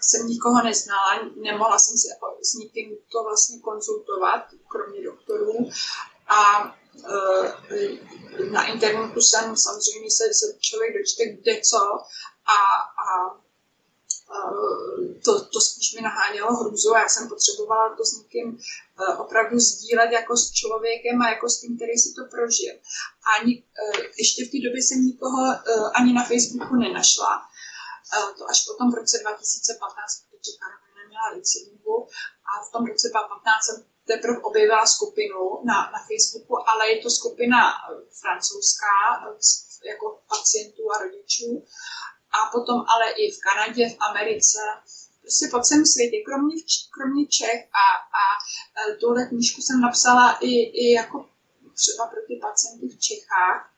[0.00, 2.08] jsem nikoho neznala, nemohla jsem se
[2.42, 5.70] s nikým to vlastně konzultovat, kromě doktorů.
[6.26, 7.48] A uh,
[8.50, 11.78] na internetu jsem samozřejmě se, se člověk dočte kde co
[12.46, 12.58] a,
[13.04, 13.34] a
[15.24, 18.58] to, to spíš mi nahánělo hrůzu a já jsem potřebovala to s někým
[19.18, 22.74] opravdu sdílet jako s člověkem a jako s tím, který si to prožil.
[23.38, 23.64] Ani,
[24.18, 25.40] ještě v té době jsem nikoho
[25.94, 27.42] ani na Facebooku nenašla
[28.38, 31.96] to až potom v roce 2015, protože Karolina měla recidivu
[32.50, 37.10] a v tom roce 2015 jsem teprve objevila skupinu na, na Facebooku, ale je to
[37.10, 37.60] skupina
[38.20, 38.96] francouzská
[39.90, 41.64] jako pacientů a rodičů.
[42.36, 44.58] A potom ale i v Kanadě, v Americe,
[45.20, 46.56] prostě po celém světě, kromě,
[46.94, 47.86] kromě Čech a,
[48.20, 48.24] a
[48.80, 51.28] e, tuhle knížku jsem napsala i, i jako
[51.74, 53.70] třeba pro ty pacienty v Čechách,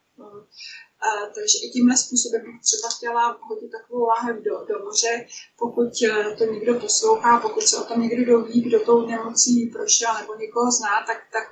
[1.35, 5.26] Takže i tímhle způsobem bych třeba chtěla hodit takovou láhev do, do moře,
[5.59, 10.14] pokud uh, to někdo poslouchá, pokud se o tom někdo doví, kdo tou nemocí prošel
[10.20, 11.46] nebo někoho zná, tak, tak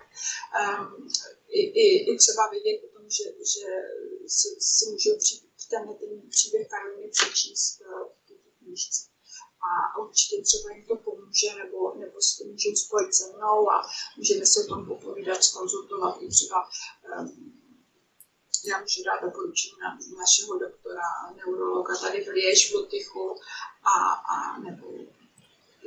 [0.61, 1.09] um,
[1.49, 3.67] i, i, i třeba vědět o tom, že, že
[4.27, 5.35] si, si můžou při,
[5.71, 8.09] ten, ten příběh Karoliny přečíst uh,
[8.53, 9.01] v knížce.
[9.69, 13.83] A určitě třeba jim to pomůže, nebo, nebo si to můžou spojit se mnou a
[14.17, 16.59] můžeme se o tom popovídat, skonzultovat i třeba
[17.21, 17.64] um,
[18.71, 23.37] já můžu dát doporučení na našeho doktora, neurologa tady v Liež v Lutychu
[23.85, 24.87] a, a nebo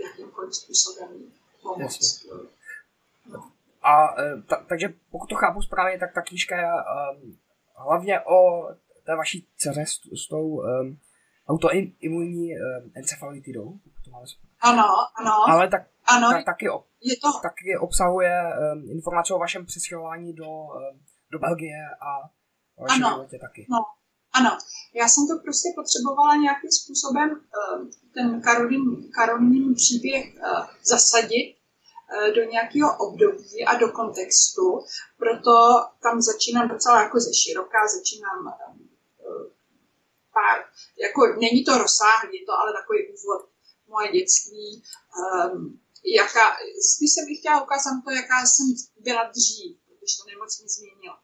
[0.04, 1.10] jakýmkoliv způsobem
[1.62, 2.26] pomoct.
[3.84, 7.38] A e, ta, takže pokud to chápu správně, tak ta knížka je um,
[7.76, 8.68] hlavně o
[9.06, 11.00] té vaší dceře s, s tou um,
[11.48, 13.80] autoimunní um, encefalitidou.
[14.06, 14.26] To máme
[14.60, 15.32] ano, ano.
[15.50, 16.66] Ale tak, ano, tak, taky,
[17.02, 17.40] je to...
[17.42, 22.37] taky obsahuje um, informace o vašem přestěhování do, um, do Belgie a
[22.78, 23.66] ano, životě taky.
[23.70, 23.78] No,
[24.32, 24.58] ano,
[24.94, 32.28] já jsem to prostě potřebovala nějakým způsobem uh, ten Karolín, Karolín příběh uh, zasadit uh,
[32.36, 34.84] do nějakého období a do kontextu,
[35.18, 35.54] proto
[36.02, 38.54] tam začínám docela jako ze široká, začínám
[40.38, 40.60] pár,
[41.06, 43.42] jako není to rozsáhlý, je to ale takový úvod
[43.88, 44.84] moje dětství,
[46.20, 46.46] jaká,
[46.92, 48.68] spíš jsem bych chtěla ukázat to, jaká jsem
[49.08, 51.18] byla dřív, protože to nemoc mě změnila.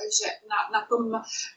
[0.00, 1.02] Takže na, na tom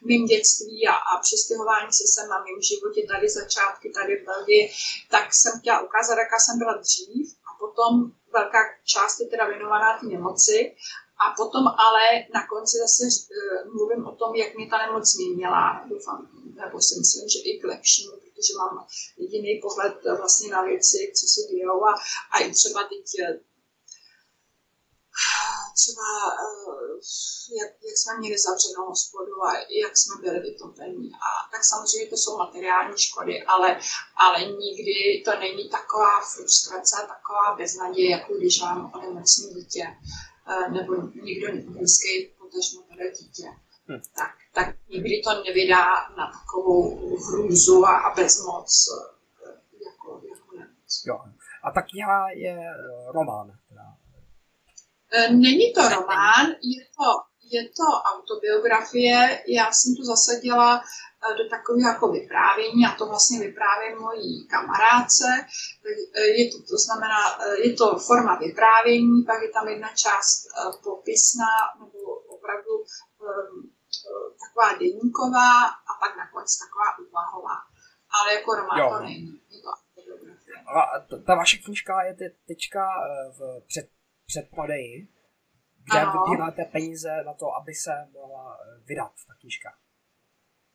[0.08, 4.64] mým dětství a, a přestěhování se sem na mým životě tady začátky tady v Belgii,
[5.10, 7.92] tak jsem chtěla ukázat, jaká jsem byla dřív a potom
[8.32, 10.76] velká část je teda věnovaná té nemoci
[11.22, 12.04] a potom ale
[12.34, 16.28] na konci zase uh, mluvím o tom, jak mě ta nemoc změnila, doufám,
[16.62, 21.24] nebo si myslím, že i k lepšímu, protože mám jediný pohled vlastně na věci, co
[21.34, 21.94] se dějou a,
[22.32, 23.40] a i třeba teď eh,
[25.74, 26.08] třeba,
[26.42, 26.94] eh,
[27.60, 29.48] jak, jak jsme měli zavřenou hospodu a
[29.82, 31.12] jak jsme byli vytopení.
[31.26, 33.80] A tak samozřejmě to jsou materiální škody, ale,
[34.16, 39.84] ale nikdy to není taková frustrace, taková beznaděje, jako když mám onemocní dítě
[40.48, 43.46] eh, nebo někdo blízký, potažmo teda dítě.
[43.88, 44.00] Hmm.
[44.16, 45.84] Tak, tak nikdy to nevydá
[46.16, 49.50] na takovou hrůzu a, a bezmoc eh,
[49.84, 51.02] jako, jako nemoc.
[51.06, 51.18] Jo.
[51.64, 52.56] A tak já je
[53.14, 53.58] román.
[55.14, 57.08] E, není to román, je to,
[57.54, 59.42] je to autobiografie.
[59.46, 65.28] Já jsem to zasadila e, do takového jako vyprávění a to vlastně vyprávění mojí kamarádce.
[66.14, 67.20] E, je to, to znamená,
[67.64, 70.36] je to forma vyprávění, pak je tam jedna část
[70.82, 71.98] popisná nebo
[72.34, 72.84] opravdu
[74.42, 77.58] taková deníková a pak nakonec taková úvahová.
[78.16, 78.90] Ale jako román jo.
[78.90, 79.40] to není.
[79.50, 80.56] Je to autobiografie.
[80.76, 82.14] A ta vaše knižka je
[82.46, 82.88] teďka
[83.38, 83.94] v před
[84.26, 85.08] předprodeji,
[85.84, 86.12] kde ano.
[86.12, 89.70] vybíráte peníze na to, aby se mohla eh, vydat ta knížka.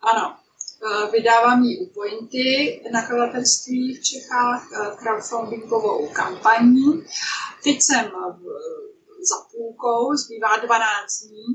[0.01, 7.03] Ano, eh, vydávám ji u Pointy nakladatelství v Čechách eh, crowdfundingovou kampaní.
[7.63, 8.05] Teď jsem
[9.31, 11.45] za půlkou, zbývá 12 dní,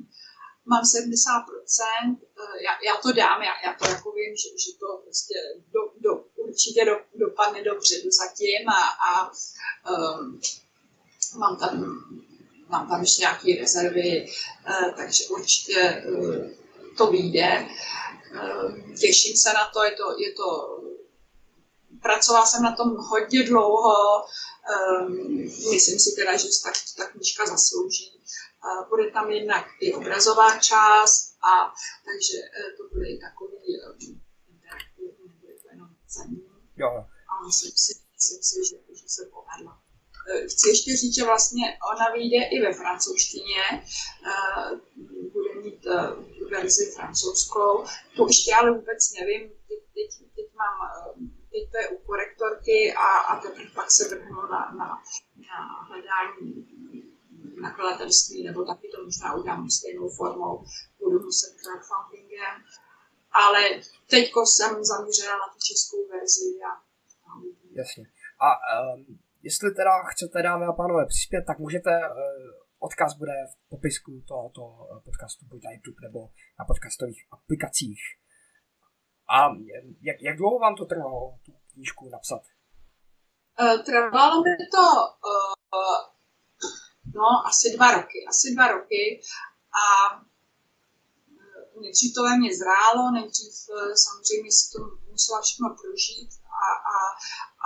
[0.67, 2.17] mám 70%,
[2.67, 5.35] já, já to dám, já, já to jako vím, že, že to prostě
[5.75, 9.31] do, do, určitě do, dopadne dobře zatím a, a
[9.91, 10.41] um,
[11.37, 12.05] mám tam,
[12.69, 14.27] mám tam ještě nějaké rezervy,
[14.67, 16.51] eh, takže určitě eh,
[16.97, 17.69] to vyjde.
[18.35, 20.81] Eh, těším se na to, je to, je to
[22.03, 24.25] pracovala jsem na tom hodně dlouho,
[25.73, 28.21] myslím si teda, že tak ta knižka zaslouží.
[28.89, 31.73] Bude tam jednak i obrazová část, a
[32.05, 32.39] takže
[32.77, 33.57] to bude i takový
[34.49, 36.45] interaktivní, nebude to jenom psaní.
[36.77, 37.07] Jo.
[37.29, 39.84] A myslím si, myslím si že, že se povedla.
[40.31, 43.65] Uh, chci ještě říct, že vlastně ona vyjde i ve francouzštině,
[44.31, 44.79] uh,
[45.33, 47.85] bude mít uh, verzi francouzskou,
[48.17, 49.81] to ještě ale vůbec nevím, teď,
[50.35, 50.77] teď, mám
[51.55, 54.89] teď to je u korektorky a, a teprve pak se vrhnu na, na,
[55.37, 55.59] na
[55.89, 56.67] hledání
[57.61, 60.65] nakladatelství, nebo taky to možná udělám stejnou formou,
[60.99, 62.55] budu muset crowdfundingem.
[63.33, 63.61] Ale
[64.11, 66.73] teď jsem zaměřila na tu českou verzi a,
[67.29, 67.31] a
[67.73, 68.05] Jasně.
[68.41, 68.49] A
[68.95, 72.15] um, jestli teda chcete, dámy a pánové, přispět, tak můžete, uh,
[72.87, 74.63] odkaz bude v popisku tohoto
[75.05, 76.21] podcastu, buď na YouTube nebo
[76.59, 78.03] na podcastových aplikacích.
[79.37, 79.39] A
[80.09, 82.43] jak, jak dlouho vám to trvalo, tu knížku napsat?
[83.61, 84.87] Uh, trvalo mi to
[87.15, 88.19] no, asi dva roky.
[88.29, 89.21] Asi dva roky
[89.83, 89.85] a
[91.81, 93.53] nejdřív to ve mně zrálo, nejdřív
[94.07, 94.79] samozřejmě si to
[95.11, 96.31] musela všechno prožít
[96.65, 96.97] a, a,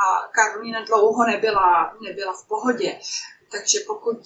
[0.03, 3.01] a Karolina dlouho nebyla, nebyla v pohodě.
[3.51, 4.19] Takže pokud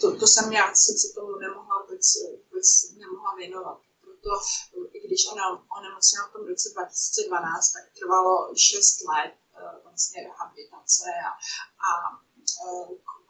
[0.00, 2.16] to, to jsem já jsem se tomu nemohla vůbec,
[2.50, 3.78] vůbec nemohla věnovat
[4.26, 4.32] to,
[4.92, 5.44] i když ona
[5.78, 11.30] onemocněla v tom roce 2012, tak trvalo 6 let uh, vlastně rehabilitace a,
[11.88, 11.90] a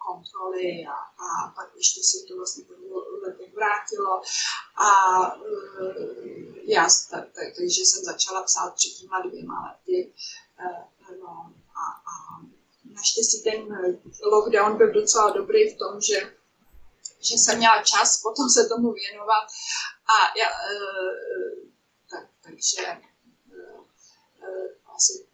[0.06, 2.74] kontroly a, a pak ještě se to vlastně po
[3.22, 4.22] letech vrátilo
[4.76, 4.90] a
[6.64, 10.12] já tak, tak, takže jsem začala psát před těma dvěma lety
[11.20, 12.12] no, a, a
[12.84, 13.78] naštěstí ten
[14.22, 16.36] lockdown byl docela dobrý v tom, že
[17.20, 19.46] že jsem měla čas potom se tomu věnovat
[20.14, 20.48] a já,
[22.10, 22.82] tak, takže
[24.96, 25.26] asi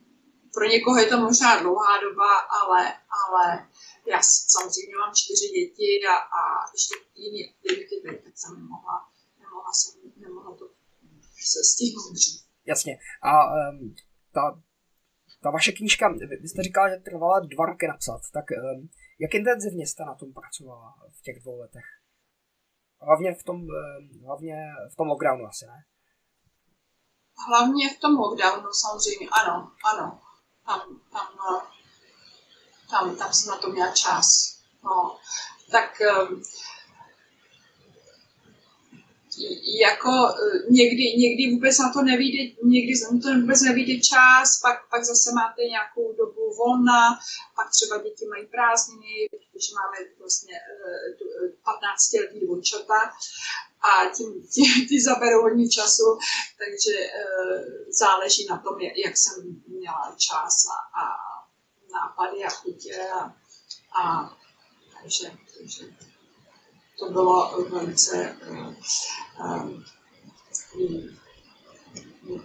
[0.54, 3.68] pro někoho je to možná dlouhá doba, ale, ale
[4.06, 6.40] já samozřejmě mám čtyři děti a, a
[6.72, 9.08] ještě jiný aktivity, tak jsem nemohla,
[9.40, 10.68] nemohla, jsem, nemohla to
[11.40, 12.16] se stihnout.
[12.66, 12.98] Jasně.
[13.22, 13.94] A um,
[14.34, 14.62] ta,
[15.42, 16.08] ta vaše knížka,
[16.40, 20.32] vy jste říkala, že trvala dva roky napsat, tak um, jak intenzivně jste na tom
[20.32, 21.84] pracovala v těch dvou letech?
[23.00, 24.56] Hlavně v tom, eh, hlavně
[24.92, 25.84] v tom lockdownu asi, ne?
[27.48, 30.20] Hlavně v tom lockdownu samozřejmě, ano, ano.
[30.66, 30.80] Tam,
[31.12, 31.60] tam, eh,
[32.90, 34.58] tam, tam jsem na to měla čas.
[34.84, 35.18] No.
[35.70, 36.42] Tak um,
[39.84, 44.88] jako e, někdy, někdy vůbec na to nevíde, někdy na to vůbec nevíde čas, pak,
[44.90, 47.18] pak zase máte nějakou dobu volna,
[47.56, 50.54] pak třeba děti mají prázdniny, když máme vlastně
[51.64, 53.00] 15 e, letý dvojčata
[53.88, 56.18] a tím, tím ty zaberou hodně času,
[56.58, 56.94] takže
[57.98, 61.04] záleží na tom, jak jsem měla čas a, a
[61.92, 63.34] nápady a chutě a,
[64.00, 64.30] a
[65.02, 66.11] takže, takže
[66.98, 69.84] to bylo velice um,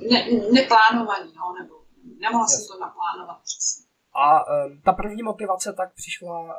[0.10, 1.76] ne, neplánovaný, no, nebo
[2.20, 3.86] nemohla jsem to naplánovat přesně.
[4.14, 6.56] A um, ta první motivace tak přišla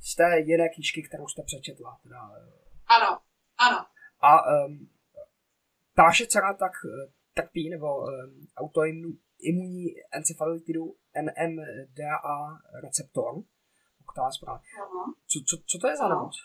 [0.00, 1.98] z té jiné knížky, kterou jste přečetla.
[2.02, 2.36] Teda, uh,
[2.86, 3.18] ano,
[3.58, 3.86] ano.
[4.20, 4.88] A um,
[5.94, 6.72] ta vaše dcera tak
[7.34, 13.42] trpí, nebo um, autoimunní encefalitidu NMDA receptor,
[14.16, 14.64] je správně.
[15.26, 16.36] Co, co, co to je za nemoc?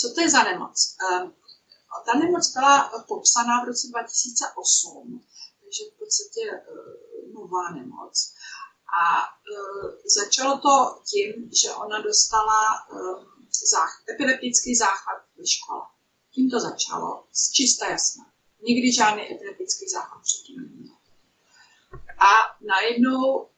[0.00, 0.96] Co to je za nemoc?
[1.12, 1.32] Ehm,
[2.06, 5.24] ta nemoc byla popsaná v roce 2008,
[5.60, 8.34] takže v podstatě eh, nová nemoc.
[9.00, 12.60] A eh, začalo to tím, že ona dostala
[12.92, 13.26] ehm,
[14.14, 15.82] epileptický záchvat ve škole.
[16.30, 18.26] Tím to začalo, z čista jasná.
[18.62, 20.94] Nikdy žádný epileptický záchvat předtím neměl.
[22.18, 22.30] A
[22.66, 23.48] najednou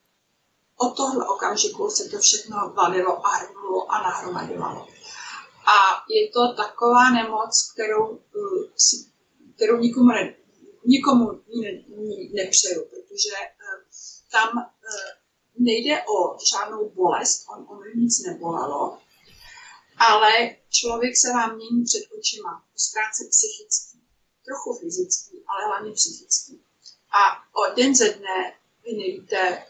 [0.77, 4.87] od tohle okamžiku se to všechno valilo a hrnulo a nahromadilo.
[5.71, 8.71] A je to taková nemoc, kterou, eh,
[9.57, 10.35] kterou nikomu, ne,
[10.87, 11.31] nikomu
[11.63, 11.71] ne,
[12.33, 13.81] nepřeju, protože eh,
[14.33, 15.11] tam eh,
[15.59, 18.99] nejde o žádnou bolest, on, on nic nebolelo,
[19.97, 24.01] ale člověk se vám mění před očima, ztráce psychický,
[24.45, 26.65] trochu fyzický, ale hlavně psychický.
[27.13, 27.21] A
[27.61, 28.55] o den ze dne
[28.85, 29.67] vy nevíte,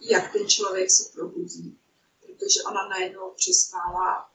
[0.00, 1.78] jak ten člověk se probudí,
[2.20, 4.32] protože ona najednou přestává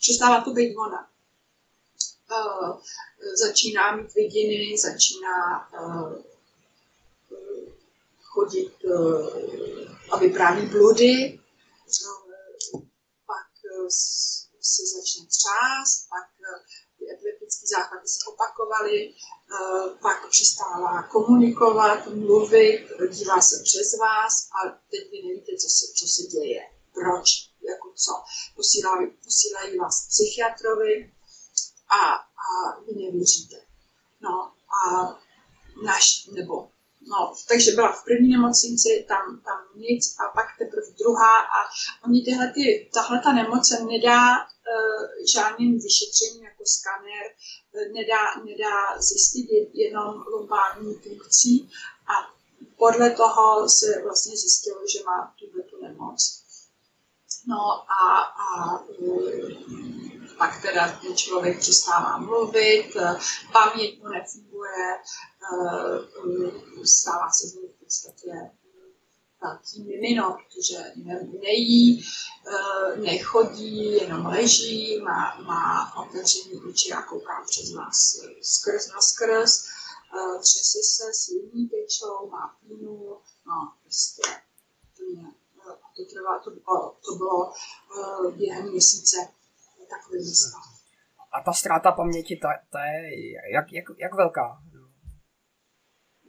[0.00, 1.10] přestává to být ona.
[2.30, 2.80] Uh,
[3.46, 6.14] začíná mít vidiny, začíná uh,
[8.22, 9.28] chodit uh,
[10.10, 11.40] a vypráví bludy,
[13.26, 13.50] pak
[14.60, 16.30] se začne třást, pak
[16.98, 24.68] ty epileptické záchvaty se opakovaly, eh, pak přestává komunikovat, mluvit, dívá se přes vás a
[24.90, 26.60] teď vy nevíte, co se, co se děje,
[26.94, 28.12] proč, jako co.
[28.56, 31.12] Posílají, posílají vás psychiatrovi
[31.88, 33.56] a, a vy nevěříte.
[34.20, 35.08] No a
[35.84, 36.70] naš, nebo
[37.08, 41.58] No, takže byla v první nemocnici, tam, tam nic a pak teprve druhá a
[42.04, 47.26] oni tyhle, ty, tahle ta nemoc nedá uh, žádným vyšetřením jako skaner,
[47.72, 51.70] uh, nedá, nedá zjistit jenom lumbální funkcí
[52.06, 52.14] a
[52.78, 56.42] podle toho se vlastně zjistilo, že má tuhle tu nemoc.
[57.46, 59.90] No a, a uh,
[60.40, 62.96] pak teda ten člověk přestává mluvit,
[63.52, 64.98] paměť mu nefunguje,
[65.52, 68.50] eh, stává se z něj v podstatě
[69.42, 70.92] velký mimino, protože
[71.42, 72.04] nejí,
[72.46, 79.64] eh, nechodí, jenom leží, má, má otevřený oči a kouká přes nás skrz na skrz,
[80.16, 84.22] eh, třese se, silní tečou, má pínu, no prostě
[84.96, 85.04] to,
[86.04, 87.52] to, trvá, to bylo, to bylo
[88.36, 89.16] během měsíce
[89.90, 90.62] takový stav.
[91.32, 94.62] A ta ztráta paměti, ta, ta je jak, jak, jak velká?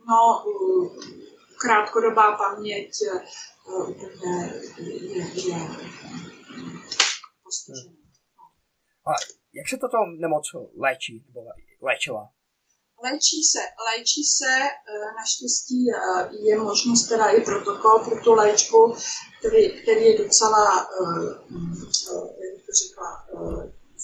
[0.07, 0.45] No,
[1.61, 2.91] krátkodobá paměť
[3.89, 5.57] úplně je, je
[7.43, 7.95] postižená.
[9.07, 9.11] A
[9.53, 10.43] jak se tato nemoc
[10.80, 11.39] léčí, nebo
[11.82, 12.30] léčila?
[13.04, 14.60] Léčí se, léčí se,
[15.18, 15.86] naštěstí
[16.32, 18.95] je možnost teda i protokol pro tu léčbu,
[19.39, 20.89] který, který je docela,
[22.43, 23.26] jak bych to řekla,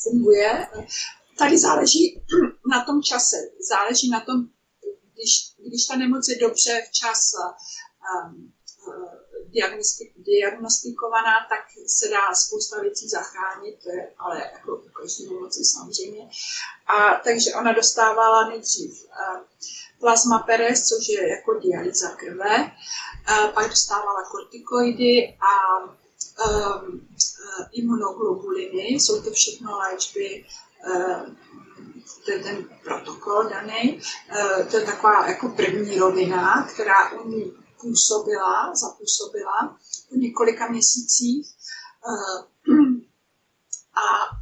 [0.04, 0.68] funguje.
[1.38, 2.22] Tady záleží
[2.72, 3.36] na tom čase,
[3.70, 4.36] záleží na tom,
[5.14, 7.32] když, když ta nemoc je dobře včas
[10.16, 13.80] diagnostikovaná, tak se dá spousta věcí zachránit,
[14.18, 16.30] ale jako každý nemoci samozřejmě.
[16.88, 19.42] A takže ona dostávala nejdřív uh,
[20.00, 25.84] plasma peres, což je jako dialyza krve, uh, pak dostávala kortikoidy a
[26.50, 27.08] um,
[27.72, 30.46] imunoglobuliny, jsou to všechno léčby,
[32.26, 34.02] to je ten protokol daný,
[34.72, 39.78] to je taková jako první rovina, která u ní působila, zapůsobila
[40.10, 41.48] po několika měsících.
[42.08, 42.76] Uh,
[43.96, 44.38] a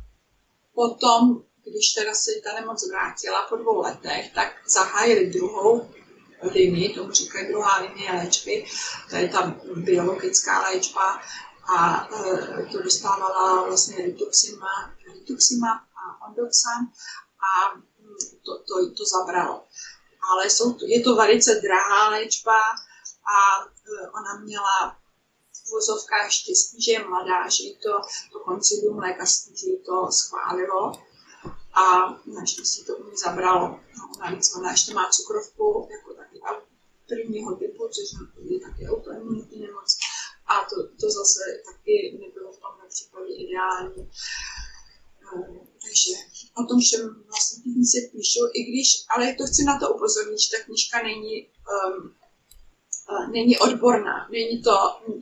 [0.76, 5.90] potom, když teda se ta nemoc vrátila po dvou letech, tak zahájili druhou
[6.42, 8.66] linii, tomu říkají druhá linie léčby,
[9.10, 11.22] to je ta biologická léčba,
[11.68, 16.80] a e, to dostávala vlastně rituximab, rituximab a ondoxan
[17.40, 18.16] a mm,
[18.46, 19.64] to, to, to zabralo.
[20.32, 22.60] Ale jsou je to velice drahá léčba
[23.26, 24.98] a e, ona měla
[25.54, 28.02] v vozovkách štěstí, že je mladá, že jí to,
[28.32, 30.92] to koncilium lékařství, že jí to schválilo
[31.74, 31.84] a
[32.26, 33.68] naštěstí to u ní zabralo.
[33.98, 36.42] No, navíc ona ještě má cukrovku jako taky
[37.08, 39.98] prvního typu, což je taky autoimunitní nemoc
[40.48, 44.12] a to, to zase taky nebylo v tomhle případě ideální.
[45.26, 46.12] Eh, takže
[46.58, 50.50] o tom všem vlastně knize píšu, i když, ale to chci na to upozornit, že
[50.58, 52.16] ta knižka není, um,
[53.32, 54.28] není odborná.
[54.32, 54.76] Není to,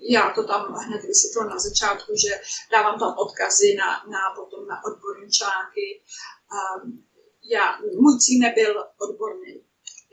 [0.09, 4.83] já to tam hned vysvětlila na začátku, že dávám tam odkazy na, na potom na
[4.85, 6.01] odborné články.
[6.53, 7.05] Um,
[7.43, 9.63] já, můj cíl nebyl odborný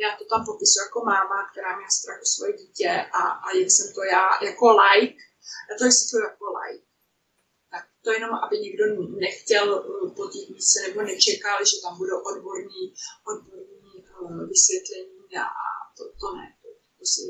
[0.05, 2.91] já to tam popisuju jako máma, která měla strach o svoje dítě
[3.21, 5.17] a, a jsem to já jako like,
[5.69, 6.85] já to vysvětluji jako like.
[7.73, 8.85] Tak to jenom, aby někdo
[9.27, 12.85] nechtěl uh, po místce nebo nečekal, že tam budou odborní,
[13.31, 15.55] odborní uh, vysvětlení a
[15.97, 16.47] to, to ne.
[16.63, 16.69] To,
[16.99, 17.23] to si,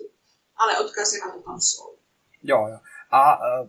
[0.62, 1.96] ale odkazy na to tam jsou.
[2.42, 2.78] Jo, jo.
[3.10, 3.68] A uh,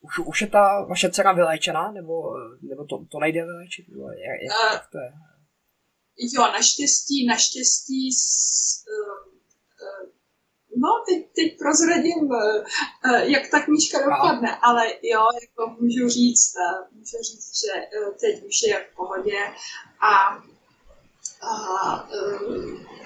[0.00, 3.88] už, už je ta vaše dcera vyléčená, nebo, nebo to, to nejde vyléčit?
[3.88, 5.12] Nebo jak, jak, uh, jak to je?
[6.18, 9.32] Jo, naštěstí, naštěstí, s, uh,
[9.82, 10.08] uh,
[10.76, 12.64] no teď, teď prozradím, uh,
[13.20, 18.44] jak ta knížka dopadne, ale jo, jako můžu říct, uh, můžu říct, že uh, teď
[18.44, 19.38] už je v pohodě
[20.00, 20.46] a uh,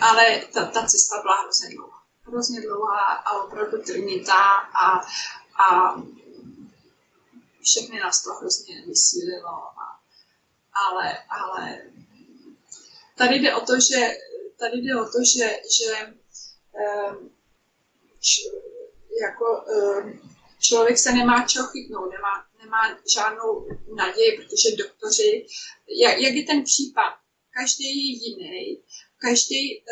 [0.00, 1.99] ale ta, ta cesta byla hrozně dlouhá.
[2.30, 5.00] Hrozně dlouhá a opravdu trnitá a,
[5.64, 5.94] a
[7.62, 9.48] všechny nás to hrozně vysílilo.
[9.48, 10.00] A,
[10.72, 11.82] ale, ale
[13.18, 14.10] tady jde o to, že,
[14.58, 15.46] tady jde o to, že,
[15.78, 16.14] že
[16.72, 17.30] um,
[18.20, 18.42] č,
[19.22, 20.20] jako um,
[20.60, 25.46] člověk se nemá čeho chytnout, nemá, nemá žádnou naději, protože doktoři,
[25.88, 27.14] jak, jak je ten případ,
[27.50, 28.82] každý je jiný,
[29.26, 29.84] každý uh,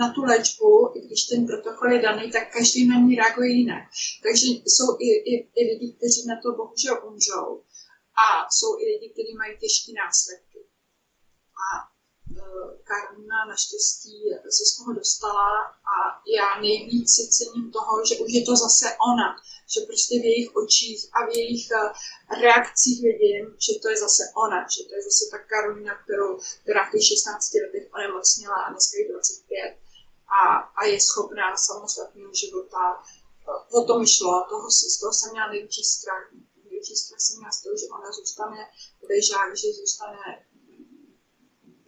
[0.00, 0.68] na tu léčbu,
[1.06, 3.82] když ten protokol je daný, tak každý na ní reaguje jinak.
[4.22, 7.48] Takže jsou i, i, i lidi, kteří na to bohužel umřou
[8.24, 8.26] a
[8.56, 10.58] jsou i lidi, kteří mají těžké následky.
[13.56, 14.16] Naštěstí
[14.56, 15.50] se z toho dostala
[15.94, 15.96] a
[16.38, 19.28] já nejvíc si cením toho, že už je to zase ona,
[19.72, 21.92] že prostě v jejich očích a v jejich eh,
[22.40, 26.30] reakcích vidím, že to je zase ona, že to je zase ta Karolina, kterou,
[26.62, 29.76] která v těch 16 letech onemocněla a dneska je 25
[30.40, 30.40] a,
[30.78, 32.84] a je schopná samostatného života.
[33.78, 36.24] O tom šlo, toho, z toho jsem měla největší strach.
[36.64, 38.60] Největší strach jsem měla z toho, že ona zůstane
[39.54, 40.45] že zůstane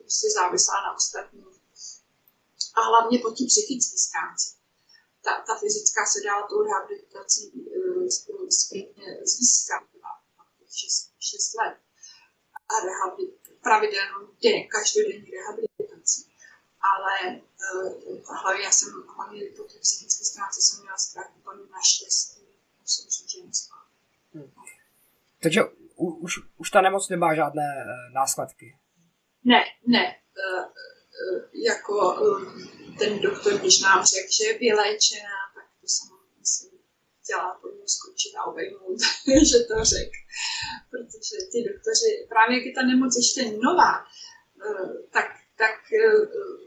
[0.09, 1.45] prostě závislá na ostatních.
[2.75, 4.47] A hlavně po té psychické stránce.
[5.25, 9.83] Ta, ta fyzická se dá tou rehabilitací uh, zpětně získat.
[10.71, 11.77] 6, 6 let.
[12.73, 16.23] A rehabilit, pravidelnou den, každodenní rehabilitací.
[16.91, 22.41] Ale uh, hlavně já jsem hlavně po té psychické stránce jsem měla strach úplně naštěstí.
[22.81, 23.39] Musím říct, že
[24.35, 24.53] hmm.
[25.43, 25.61] Takže
[25.97, 28.78] u, už, už ta nemoc nemá žádné uh, následky.
[29.53, 30.05] Ne, ne.
[30.45, 32.43] Uh, uh, jako uh,
[32.99, 36.71] ten doktor, když nám řekl, že je vyléčená, tak to samozřejmě jsem
[37.23, 38.99] chtěla po něm skočit a obejmout,
[39.51, 40.19] že to řekl.
[40.91, 43.93] Protože ty doktoři, právě jak je ta nemoc ještě nová,
[45.11, 45.77] tak, tak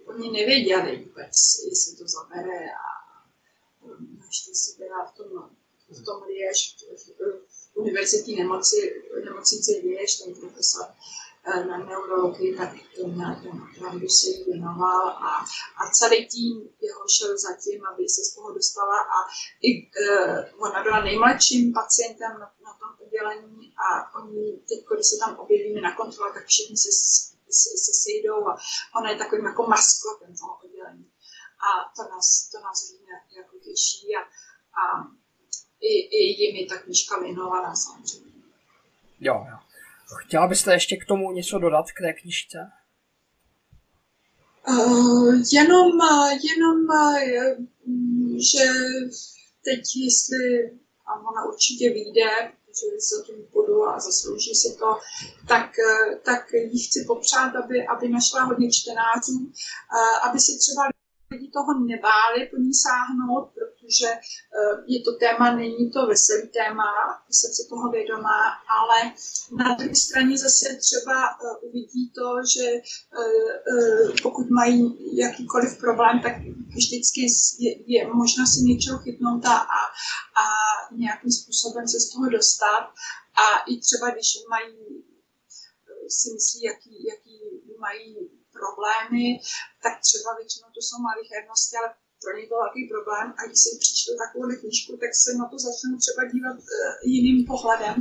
[0.06, 1.36] oni nevěděli vůbec,
[1.70, 2.90] jestli to zabere a
[4.20, 5.28] naštěstí byla v tom,
[5.90, 6.76] v tom Liež,
[7.74, 14.44] v univerzitní nemoci, nemocnici Liež, ten profesor, Eh, na neurologii, tak ten, ten opravdu si
[14.44, 15.46] věnoval a,
[15.78, 19.18] a celý tým jeho šel za tím, aby se z toho dostala a
[19.62, 25.18] i, uh, ona byla nejmladším pacientem na, na tom oddělení a oni teď, když se
[25.18, 26.92] tam objevíme na kontrole, tak všichni se,
[27.50, 28.58] se, se sejdou a
[29.00, 31.12] ona je takovým jako maskotem toho oddělení.
[31.68, 34.22] A to nás, to nás hodně jako těší a,
[34.82, 34.84] a
[35.82, 38.32] i, i jim je ta knižka věnovaná samozřejmě.
[39.20, 39.58] Jo, jo.
[40.18, 42.72] Chtěla byste ještě k tomu něco dodat, k té knižce?
[44.68, 45.92] Uh, jenom,
[46.50, 47.56] jenom, uh,
[48.38, 48.66] že
[49.66, 50.72] teď, jestli,
[51.06, 52.30] a ona určitě vyjde,
[52.68, 55.00] že se tím budu a zaslouží si to,
[55.48, 55.72] tak,
[56.26, 59.52] tak jí chci popřát, aby, aby našla hodně čtenářů,
[60.24, 60.84] aby si třeba
[61.32, 63.52] lidi toho nebáli po ní sáhnout,
[63.82, 66.90] protože eh, je to téma, není to veselý téma,
[67.30, 68.42] jsem si toho vědomá,
[68.80, 69.14] ale
[69.58, 76.34] na druhé straně zase třeba eh, uvidí to, že eh, pokud mají jakýkoliv problém, tak
[76.76, 77.22] vždycky
[77.60, 79.58] je, je možno si něčeho chytnout a,
[80.44, 80.46] a
[80.96, 82.86] nějakým způsobem se z toho dostat.
[83.44, 85.04] A i třeba, když mají
[86.08, 87.38] si myslí, jaký, jaký
[87.80, 88.16] mají
[88.58, 89.40] problémy,
[89.84, 91.90] tak třeba většinou to jsou malichernosti, ale
[92.22, 95.58] pro ně to velký problém a když si přečtu takovou knížku, tak se na to
[95.68, 96.66] začnu třeba dívat uh,
[97.14, 97.96] jiným pohledem.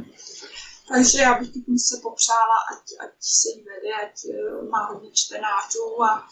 [0.88, 5.10] Takže já bych tu se popřála, ať, ať se jí vede, ať uh, má hodně
[5.12, 6.28] čtenářů a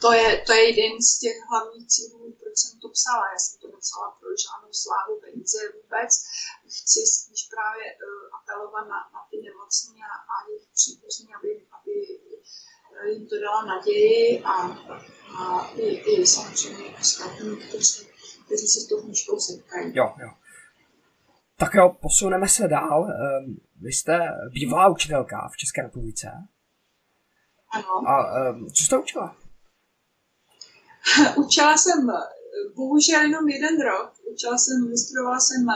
[0.00, 3.24] to je, to je jeden z těch hlavních cílů, proč jsem to psala.
[3.32, 6.10] Já jsem to nepsala pro žádnou slávu, peníze vůbec.
[6.78, 11.94] Chci spíš právě uh, apelovat na, na ty nemocní a, a jejich příbuzní, aby, aby
[13.04, 14.52] jim to dala naději a,
[15.38, 18.06] a i, i samozřejmě ostatní, kteří,
[18.46, 19.96] kteří se s tou knížkou setkají.
[19.96, 20.28] Jo, jo.
[21.56, 23.06] Tak jo, posuneme se dál.
[23.10, 24.18] Ehm, vy jste
[24.52, 26.30] bývalá učitelka v České republice.
[27.70, 28.08] Ano.
[28.08, 29.36] A ehm, co jste učila?
[31.36, 32.10] učila jsem
[32.74, 34.12] bohužel jenom jeden rok.
[34.32, 35.66] Učila jsem, vystudovala jsem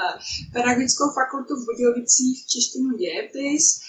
[0.53, 3.81] pedagogickou fakultu v Budějovicích, češtinu dějepis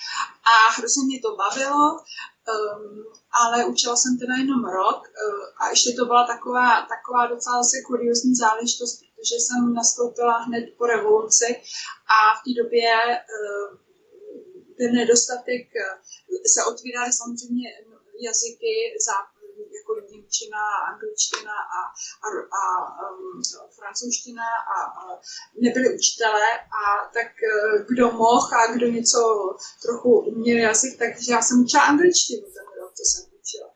[0.52, 2.00] a hrozně mě to bavilo.
[2.48, 3.06] Um,
[3.44, 7.78] ale učila jsem teda jenom rok uh, a ještě to byla taková, taková docela se
[7.88, 11.50] kuriozní záležitost, protože jsem nastoupila hned po revoluci
[12.18, 13.78] a v té době uh,
[14.78, 15.98] ten nedostatek uh,
[16.54, 17.70] se otvíraly samozřejmě
[18.28, 18.74] jazyky
[19.08, 19.37] za
[19.78, 21.80] jako Němčina, angličtina a,
[22.26, 22.30] a,
[22.60, 22.64] a
[23.10, 23.42] um,
[23.76, 25.04] francouzština a, a
[25.62, 26.48] nebyli učitelé
[26.82, 26.82] a
[27.14, 29.20] tak uh, kdo mohl a kdo něco
[29.82, 33.70] trochu uměl jazyk, takže já jsem učila angličtinu ten rok, co jsem učila.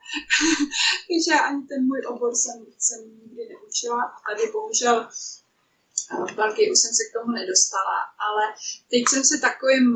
[1.09, 6.71] takže ani ten můj obor jsem, jsem nikdy neučila a tady bohužel uh, v Belgii
[6.71, 8.43] už jsem se k tomu nedostala, ale
[8.91, 9.87] teď jsem se takovým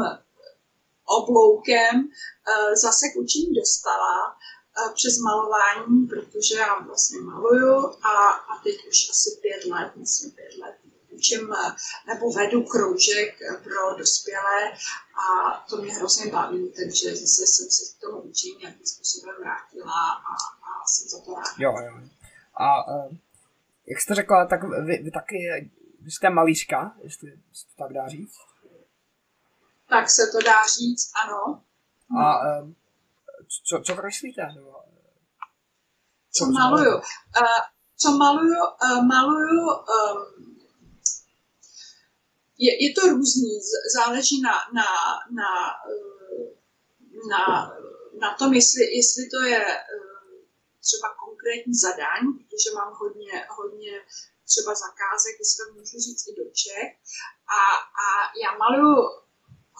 [1.19, 4.37] obloukem uh, zase k učení dostala
[4.95, 8.13] přes malování, protože já vlastně maluju a,
[8.51, 10.75] a teď už asi pět let, myslím pět let,
[11.09, 11.53] učím
[12.07, 14.71] nebo vedu kroužek pro dospělé
[15.15, 19.93] a to mě hrozně baví, takže zase jsem se k tomu učení nějakým způsobem vrátila
[20.11, 20.33] a,
[20.67, 21.49] a jsem za to ráda.
[21.57, 22.09] Jo, jo.
[22.59, 22.65] A
[23.85, 25.71] jak jste řekla, tak vy, vy taky
[26.05, 28.35] vy jste malířka, jestli se to tak dá říct?
[29.89, 31.61] Tak se to dá říct, ano.
[32.19, 32.71] A uh,
[33.63, 34.41] co, co kreslíte?
[36.31, 36.95] Co maluju?
[36.95, 37.61] Uh,
[37.97, 38.61] co maluju?
[38.83, 40.55] Uh, maluju um,
[42.57, 43.59] je, je to různý,
[43.95, 44.89] záleží na, na,
[45.31, 45.49] na,
[47.29, 47.71] na,
[48.19, 49.65] na tom, jestli, jestli to je
[50.85, 53.93] třeba konkrétní zadání, protože mám hodně, hodně
[54.45, 56.89] třeba zakázek, jestli to můžu říct i do Čech.
[57.57, 57.61] A,
[58.03, 58.05] a
[58.43, 58.95] já maluju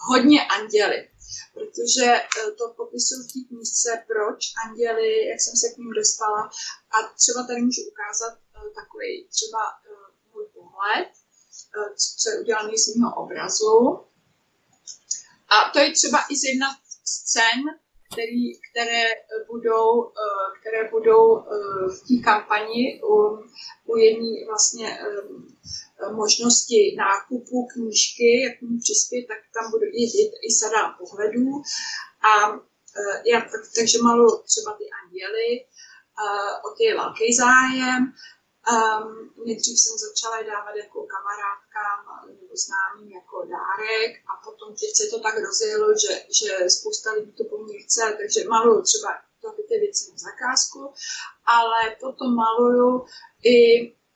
[0.08, 1.08] hodně anděly,
[1.54, 6.50] protože e, to popisuju v té knížce, proč anděly, jak jsem se k ním dostala.
[6.94, 9.88] A třeba tady můžu ukázat e, takový třeba e,
[10.32, 11.08] můj pohled,
[12.20, 14.00] co je udělaný z mého obrazu.
[15.48, 16.66] A to je třeba i z jedna
[17.04, 17.62] scén,
[18.12, 19.04] který, které
[19.46, 20.12] budou,
[20.60, 21.36] které budou
[21.88, 23.14] v té kampani u,
[23.84, 24.98] u jedné vlastně
[26.12, 30.04] možnosti nákupu knížky, jak mu přispět, tak tam budou i,
[30.46, 31.48] i, sada pohledů.
[32.28, 32.32] A
[33.32, 35.48] já, tak, takže malu třeba ty anděly,
[36.66, 38.02] o ty je velký zájem.
[38.74, 45.06] Um, nejdřív jsem začala dávat jako kamarádkám nebo známým jako dárek a potom teď se
[45.10, 49.62] to tak rozjelo, že, že spousta lidí to po mně chce, takže maluju třeba to
[49.68, 50.92] ty věci na zakázku,
[51.46, 53.06] ale potom maluju
[53.44, 53.58] i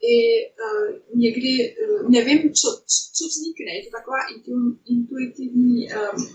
[0.02, 2.68] i uh, někdy, uh, nevím, co,
[3.16, 4.52] co vznikne, je to taková intu,
[4.86, 6.28] intuitivní um,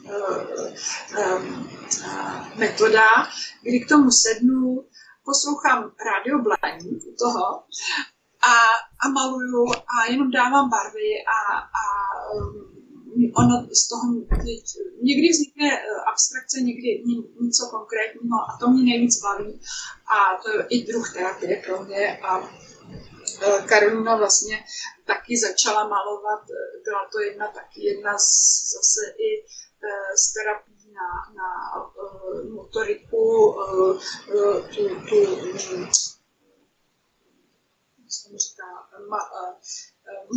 [1.18, 3.08] um, uh, metoda,
[3.64, 4.86] kdy k tomu sednu,
[5.26, 7.46] poslouchám Radio Blind u toho
[8.42, 8.54] a,
[9.04, 11.84] a maluju a jenom dávám barvy a, a
[12.36, 12.76] um,
[13.38, 14.04] ono z toho
[15.02, 15.70] někdy vznikne
[16.12, 17.04] abstrakce, někdy
[17.42, 19.60] něco konkrétního a to mě nejvíc baví
[20.16, 22.50] a to je i druh terapie pro mě a
[23.66, 24.64] Karolina vlastně
[25.06, 28.30] taky začala malovat, eh, byla to jedna taky jedna z,
[28.74, 29.46] zase i
[30.18, 31.50] z terapie na, na
[32.50, 33.56] motoriku,
[34.76, 35.16] tu, tu
[38.38, 38.64] říká,
[39.10, 39.20] ma,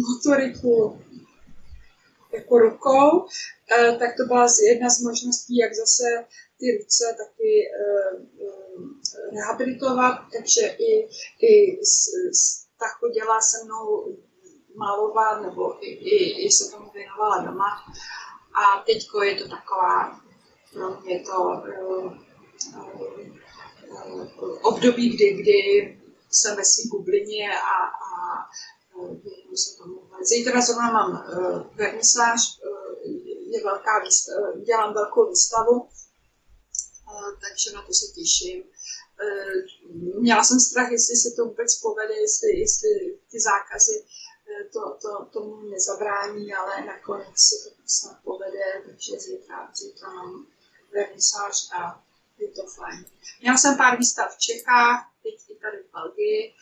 [0.08, 1.02] motoriku
[2.32, 3.26] jako rukou,
[3.98, 6.04] tak to byla jedna z možností, jak zase
[6.58, 7.70] ty ruce taky
[9.32, 11.08] rehabilitovat, takže i,
[11.46, 14.16] i s, s, ta chodila se mnou
[14.74, 17.70] malovat, nebo i, i, i se tomu věnovala doma.
[18.54, 20.20] A teď je to taková
[20.72, 22.12] pro mě to uh,
[23.56, 25.98] uh, období, kdy, kdy
[26.30, 28.50] jsem ve svým bublině a, a
[28.98, 30.02] věnuju se tomu.
[30.22, 31.24] Zítra zrovna mám
[31.74, 32.40] vernisáž,
[33.50, 35.88] je velká výstava, dělám velkou výstavu,
[37.40, 38.64] takže na to se těším.
[39.22, 44.04] Uh, měla jsem strach, jestli se to vůbec povede, jestli, jestli ty zákazy
[44.72, 50.46] to, to, tomu nezabrání, ale nakonec se to snad povede, takže zítra, zítra mám
[50.92, 52.04] vernisáž a
[52.38, 53.04] je to fajn.
[53.40, 56.54] Měla jsem pár výstav v Čechách, teď i tady v Belgii.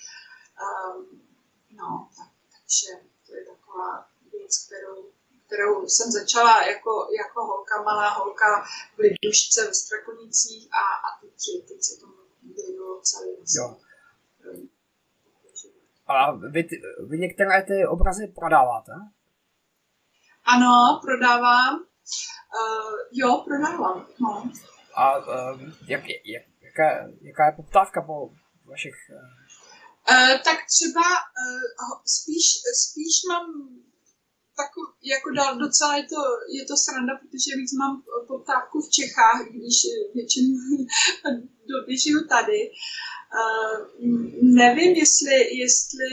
[0.63, 1.23] Um,
[1.71, 5.11] no, tak, takže to je taková věc, kterou,
[5.47, 8.65] kterou jsem začala jako, jako holka, malá holka
[8.97, 12.26] v Lidušce ve Strakonicích a, a teď, teď se tomu
[13.57, 13.77] Jo.
[16.07, 16.69] A vy,
[17.09, 18.93] vy některé ty obrazy prodáváte?
[20.45, 21.75] Ano, prodávám.
[21.75, 24.07] Uh, jo, prodávám.
[24.21, 24.51] No.
[24.95, 28.31] A uh, jak, jak, jaká, jaká je poptávka po
[28.65, 28.95] vašich...
[30.11, 32.45] Uh, tak třeba uh, spíš,
[32.85, 33.47] spíš mám
[34.63, 36.21] takový, jako dal, docela je to,
[36.59, 39.77] je to sranda, protože víc mám poptávku v Čechách, když
[40.15, 40.55] většinu
[41.73, 42.61] doby žiju tady.
[43.41, 43.79] Uh,
[44.43, 46.07] nevím, jestli, jestli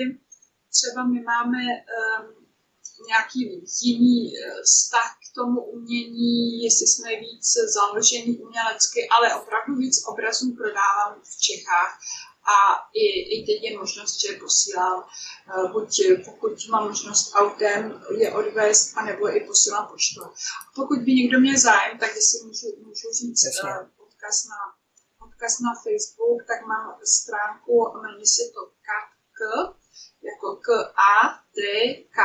[0.75, 2.43] třeba my máme um,
[3.07, 4.33] nějaký jiný
[4.63, 11.41] vztah k tomu umění, jestli jsme víc založeni umělecky, ale opravdu víc obrazů prodávám v
[11.41, 11.99] Čechách
[12.45, 18.33] a i, i teď je možnost, že posílám, uh, buď pokud mám možnost autem je
[18.33, 20.25] odvést, anebo i posílám poštou.
[20.75, 24.59] Pokud by někdo měl zájem, tak jestli můžu, můžu říct uh, odkaz na,
[25.25, 29.39] odkaz na Facebook, tak mám stránku, jmenuje se to KATK,
[30.29, 30.67] jako K
[31.13, 31.61] A T
[32.15, 32.19] K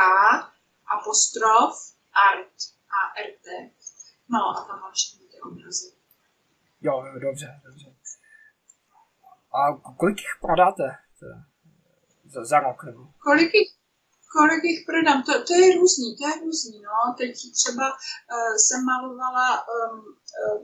[0.95, 1.73] apostrof
[2.13, 2.57] art
[2.97, 3.47] a RT.
[4.29, 5.93] No a tam mám všechny ty obrazy.
[6.81, 7.95] Jo, jo, dobře, dobře.
[9.53, 9.59] A
[9.97, 10.83] kolik jich prodáte
[12.25, 12.83] za, za rok?
[12.83, 13.07] Nebo?
[13.23, 13.79] Kolik jich
[14.33, 17.13] kolik jich prodám, to, to je různý, to je různý, no.
[17.17, 20.01] Teď třeba uh, jsem malovala, um,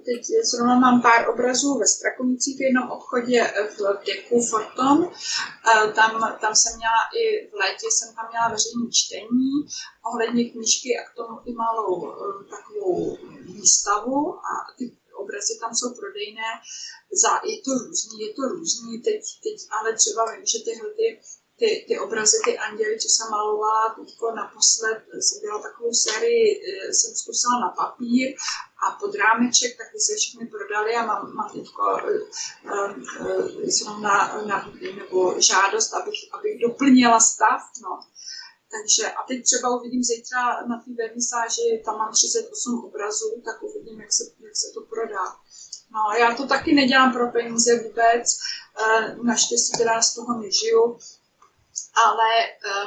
[0.05, 0.21] teď
[0.51, 4.97] zrovna mám pár obrazů ve Strakonicích v jednom obchodě v Deku Forton.
[4.97, 6.11] Uh, tam,
[6.41, 9.51] tam jsem měla i v létě, jsem tam měla veřejné čtení
[10.09, 15.89] ohledně knížky a k tomu i malou uh, takovou výstavu a ty obrazy tam jsou
[15.99, 16.49] prodejné,
[17.23, 21.07] za, je to různý, je to různý, teď, teď ale třeba vím, že tyhle ty
[21.59, 26.93] ty, ty obrazy, ty anděly, co jsem malovala, teďko naposled jsem dělala takovou sérii, eh,
[26.93, 28.35] jsem zkusila na papír
[28.87, 34.71] a pod rámeček, tak se všechny prodali a mám, mám teďko uh, jsem na, na,
[34.95, 37.99] nebo žádost, abych, abych doplnila stav, no.
[38.75, 44.01] Takže a teď třeba uvidím zítra na té vernisáži, tam mám 38 obrazů, tak uvidím,
[44.01, 45.25] jak se, jak se to prodá.
[45.91, 48.37] No, já to taky nedělám pro peníze vůbec,
[49.23, 50.97] naštěstí teda z toho nežiju,
[52.05, 52.29] ale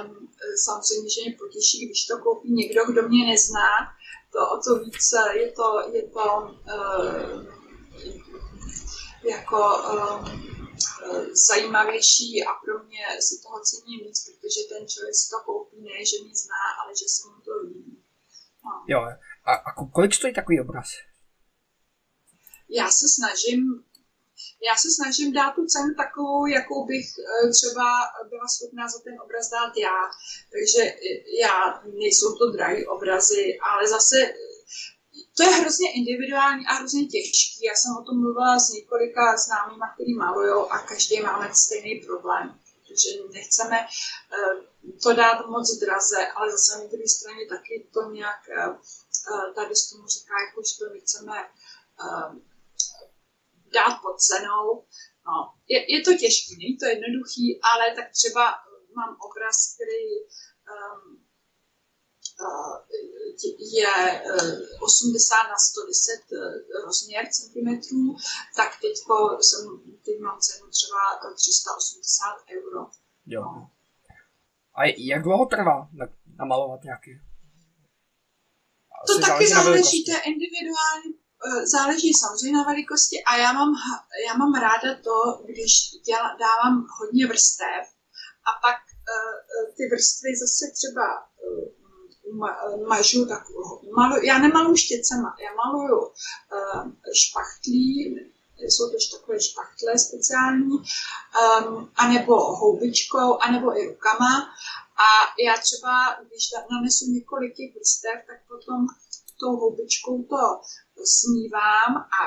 [0.05, 0.28] um,
[0.64, 3.70] samozřejmě, že mě potěší, když to koupí někdo, kdo mě nezná,
[4.32, 7.45] to o to víc je to, je to uh,
[9.24, 9.59] jako
[9.93, 10.58] uh,
[11.49, 16.05] zajímavější a pro mě si toho cení víc, protože ten člověk si to koupí ne,
[16.05, 18.05] že mě zná, ale že se mu to líbí.
[18.64, 18.70] No.
[18.89, 19.01] Jo,
[19.45, 20.89] a, a kolik stojí takový obraz?
[22.68, 23.85] Já se snažím
[24.68, 27.87] já se snažím dát tu cenu takovou, jakou bych eh, třeba
[28.29, 29.99] byla schopná za ten obraz dát já.
[30.53, 34.16] Takže eh, já, nejsou to drahé obrazy, ale zase
[35.39, 37.64] to je hrozně individuální a hrozně těžký.
[37.64, 42.61] Já jsem o tom mluvila s několika známými, kteří malují a každý máme stejný problém.
[42.82, 43.86] Protože nechceme
[45.03, 48.41] to dát moc draze, ale zase na druhé straně taky to nějak,
[49.55, 51.49] tady z tomu říká, jako, že to nechceme
[53.74, 54.84] dát pod cenou.
[55.26, 55.34] No,
[55.68, 58.55] je, je to těžké, není to jednoduchý, ale tak třeba
[58.97, 60.05] mám obraz, který
[60.74, 61.18] um,
[63.78, 64.22] je
[64.80, 68.16] 80 uh, na 110 uh, rozměr centimetrů,
[68.57, 68.95] tak teď
[69.41, 69.64] jsem,
[70.05, 71.01] teď mám cenu třeba
[71.36, 72.80] 380 euro.
[73.26, 73.43] Jo.
[73.43, 73.70] No.
[74.74, 75.89] A jak dlouho trvá
[76.39, 77.20] namalovat nějaký?
[79.07, 83.68] To taky záleží, to je individuální Eh, záleží samozřejmě na velikosti a já mám,
[84.26, 85.72] já mám ráda to, když
[86.07, 87.84] děla, dávám hodně vrstev
[88.49, 88.78] a pak
[89.76, 91.07] ty vrstvy zase třeba
[92.89, 93.43] mažu tak,
[93.97, 98.16] malu, já nemaluju štěcema, já maluju uh, špachtlí,
[98.59, 104.49] jsou to takové špachtle speciální, um, anebo houbičkou, anebo i rukama.
[105.07, 105.09] A
[105.45, 105.93] já třeba,
[106.26, 108.87] když nanesu několik těch vrstev, tak potom
[109.41, 110.41] tou houbičkou to
[111.05, 112.20] smívám a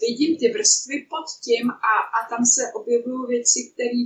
[0.00, 3.58] vidím ty vrstvy pod tím a, a tam se objevují věci,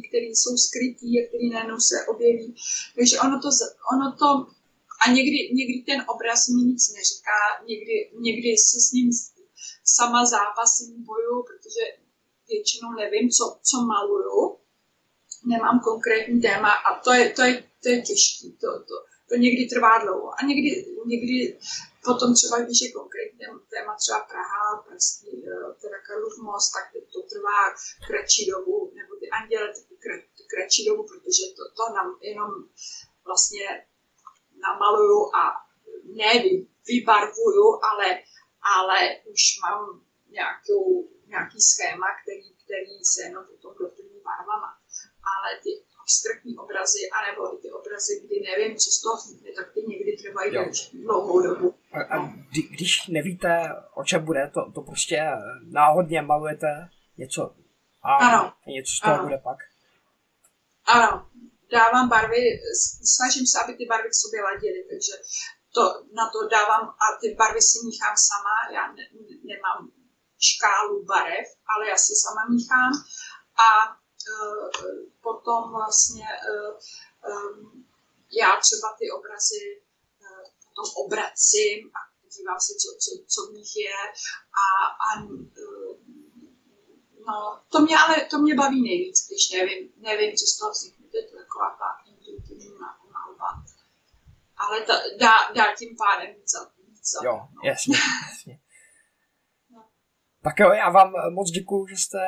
[0.09, 2.55] které jsou skryté a které najednou se objeví.
[2.97, 3.49] Takže ono to,
[3.95, 4.58] ono to
[5.03, 7.95] a někdy, někdy ten obraz mi nic neříká, někdy,
[8.27, 9.11] někdy se s ním
[9.85, 11.83] sama zápasím, boju, protože
[12.49, 14.59] většinou nevím, co, co maluju,
[15.47, 18.47] nemám konkrétní téma a to je, to je, to je těžké.
[18.61, 18.95] To, to,
[19.29, 20.29] to někdy trvá dlouho.
[20.39, 20.71] A někdy,
[21.07, 21.59] někdy
[22.05, 23.39] potom třeba, když je konkrétní
[23.75, 27.61] téma třeba Praha, pražský, eh, teda Karlov most, tak to trvá
[28.09, 29.95] kratší dobu, nebo ty anděle taky
[30.53, 32.51] kratší dobu, protože to, to nám jenom
[33.29, 33.65] vlastně
[34.69, 35.43] namaluju a
[36.19, 36.33] ne
[36.89, 38.09] vybarvuju, ale,
[38.77, 38.99] ale
[39.33, 40.01] už mám
[40.31, 44.71] nějakou, nějaký schéma, který, který se jenom potom doplní barvama.
[45.33, 45.71] Ale ty
[46.03, 50.17] abstraktní obrazy, anebo i ty obrazy, kdy nevím, co z toho vznikne, tak ty někdy
[50.23, 50.51] trvají
[50.93, 51.75] dlouhou dobu.
[51.93, 52.33] A, a
[52.71, 55.31] když nevíte, o čem bude, to, to prostě
[55.63, 56.89] náhodně malujete
[57.19, 57.55] něco
[58.03, 58.53] a ano.
[58.67, 59.25] něco z toho ano.
[59.25, 59.59] bude pak?
[60.87, 61.27] Ano,
[61.73, 62.43] dávám barvy,
[63.15, 65.13] snažím se, aby ty barvy k sobě ladily, takže
[65.75, 65.83] to,
[66.19, 69.05] na to dávám a ty barvy si míchám sama, já ne,
[69.51, 69.91] nemám
[70.49, 72.93] škálu barev, ale já si sama míchám.
[73.67, 73.99] A
[74.29, 74.71] Eh,
[75.21, 76.73] potom vlastně eh,
[77.29, 77.53] eh,
[78.41, 79.83] já třeba ty obrazy
[80.65, 81.99] potom obracím a
[82.37, 83.99] dívám se, co, co, co v nich je.
[84.65, 84.67] A,
[85.07, 85.09] a
[87.27, 90.98] no, to mě ale to mě baví nejvíc, když nevím, nevím, co z toho vznikne,
[91.59, 92.71] to to taková ta intuitivní
[93.13, 93.65] malba.
[94.57, 97.61] Ale ta, dá, dá tím pádem víc za Jo, no.
[97.65, 97.97] jasně,
[98.31, 98.61] jasně.
[100.43, 102.19] Tak jo, já vám moc děkuji, že jste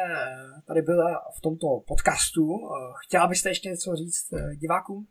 [0.66, 2.58] tady byla v tomto podcastu.
[3.06, 5.08] Chtěla byste ještě něco říct eh, divákům?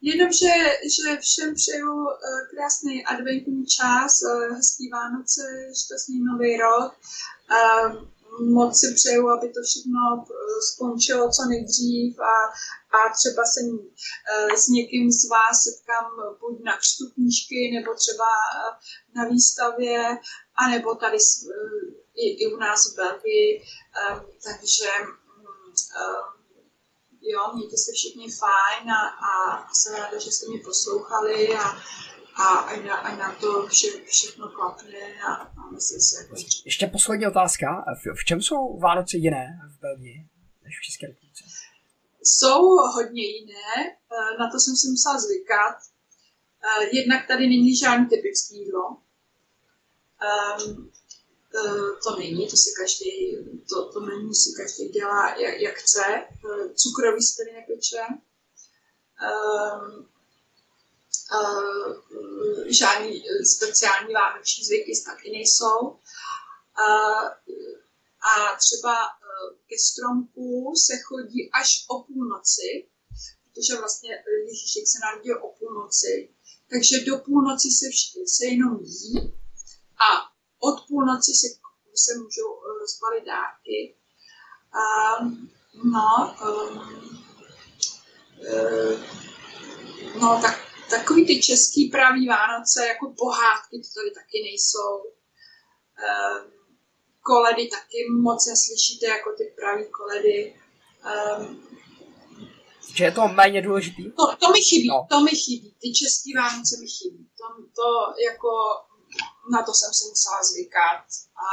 [0.00, 0.54] Jenom, že,
[0.94, 2.16] že všem přeju eh,
[2.50, 5.42] krásný adventní čas, eh, hezký Vánoce,
[5.84, 6.98] šťastný nový rok.
[8.40, 10.00] Moc si přeju, aby to všechno
[10.72, 12.34] skončilo co nejdřív a,
[12.96, 13.60] a třeba se
[14.56, 16.04] s někým z vás setkám
[16.40, 18.28] buď na křtu knížky nebo třeba
[19.16, 20.18] na výstavě
[20.58, 23.62] anebo tady eh, i, i u nás v Belgii,
[24.12, 26.38] um, takže um,
[27.20, 29.32] jo, mějte se všichni fajn a, a
[29.74, 31.64] jsem ráda, že jste mě poslouchali a,
[32.38, 36.34] a, a, na, a na to vše, všechno klapne a, a Myslím si, jako
[36.64, 37.66] Ještě poslední otázka.
[38.02, 40.28] V, v čem jsou Vánoce jiné v Belgii
[40.64, 41.44] než v České republice?
[42.22, 42.60] Jsou
[42.96, 45.76] hodně jiné, eh, na to jsem si musela zvykat.
[46.64, 48.86] Eh, jednak tady není žádný typický jídlo.
[50.28, 50.90] Um,
[52.04, 53.36] to není, to si každý,
[53.68, 56.26] to, to menu si každý dělá, jak, jak chce.
[56.74, 58.02] Cukrový se tady nepeče.
[59.28, 60.17] Um, uh,
[62.66, 63.22] žádný
[63.54, 65.78] speciální vánoční zvyky taky nejsou.
[65.80, 67.28] Uh,
[68.20, 68.94] a třeba
[69.68, 72.88] ke stromku se chodí až o půlnoci,
[73.42, 74.10] protože vlastně
[74.48, 76.34] Ježíšek se narodil o půlnoci,
[76.70, 77.86] takže do půlnoci se,
[78.26, 79.38] se jenom jí
[80.08, 80.08] a
[80.58, 81.46] od půlnoci se,
[81.94, 82.48] se můžou
[82.80, 83.96] rozbalit dárky.
[85.20, 85.50] Um,
[85.92, 86.98] no, um,
[90.20, 94.94] no, tak takový ty český pravý Vánoce, jako pohádky, to tady taky nejsou.
[95.98, 96.52] Um,
[97.22, 100.54] koledy taky moc neslyšíte jako ty pravý koledy.
[101.38, 101.68] Um,
[102.94, 104.04] že je to méně důležitý?
[104.04, 105.06] To, to mi chybí, no.
[105.10, 105.74] to mi chybí.
[105.80, 107.30] Ty český Vánoce mi chybí.
[107.38, 107.46] To,
[107.78, 107.88] to
[108.30, 108.50] jako,
[109.52, 111.04] na to jsem si musela zvykat.
[111.46, 111.48] A,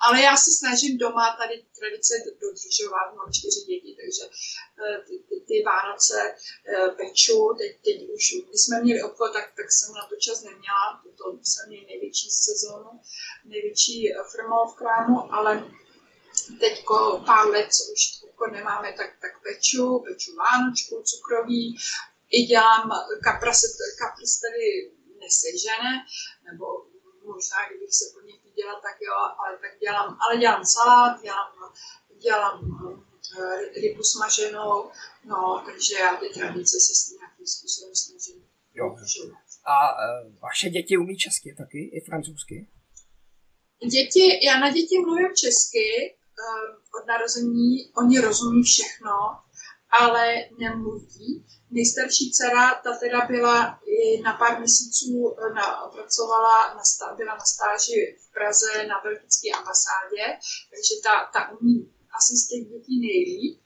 [0.00, 4.24] ale já se snažím doma tady tradice dodržovat, mám čtyři děti, takže
[4.82, 6.34] eh, ty, ty, ty Vánoce
[6.68, 10.42] eh, peču, teď, teď už, když jsme měli obchod, tak, tak jsem na to čas
[10.42, 12.90] neměla, to jsem měli největší sezónu,
[13.44, 15.70] největší firmou v krámu, ale
[16.60, 16.84] teď
[17.26, 21.76] pár let, co už jako nemáme, tak, tak peču, peču vánočku, cukroví,
[22.30, 22.90] i dělám
[23.24, 23.52] kapra,
[23.98, 26.06] kapra se tady nesežene,
[26.44, 26.66] nebo
[27.40, 31.50] možná, kdybych se po někdy dělat, tak jo, ale tak dělám, ale dělám salát, dělám,
[32.26, 33.00] dělám uh,
[33.82, 34.90] rybu smaženou,
[35.24, 38.40] no, takže já ty tradice se s nějakým způsobem snažím.
[38.74, 38.96] Jo.
[39.64, 42.68] A uh, vaše děti umí česky taky, i francouzsky?
[43.94, 49.14] Děti, já na děti mluvím česky, uh, od narození, oni rozumí všechno,
[49.90, 50.24] ale
[50.58, 51.46] nemluví.
[51.70, 53.80] Nejstarší dcera, ta teda byla
[54.24, 60.24] na pár měsíců, eh, na, pracovala, na, byla na stáži v Praze na belgické ambasádě,
[60.70, 63.60] takže ta, ta umí asi z těch dětí nejlíp.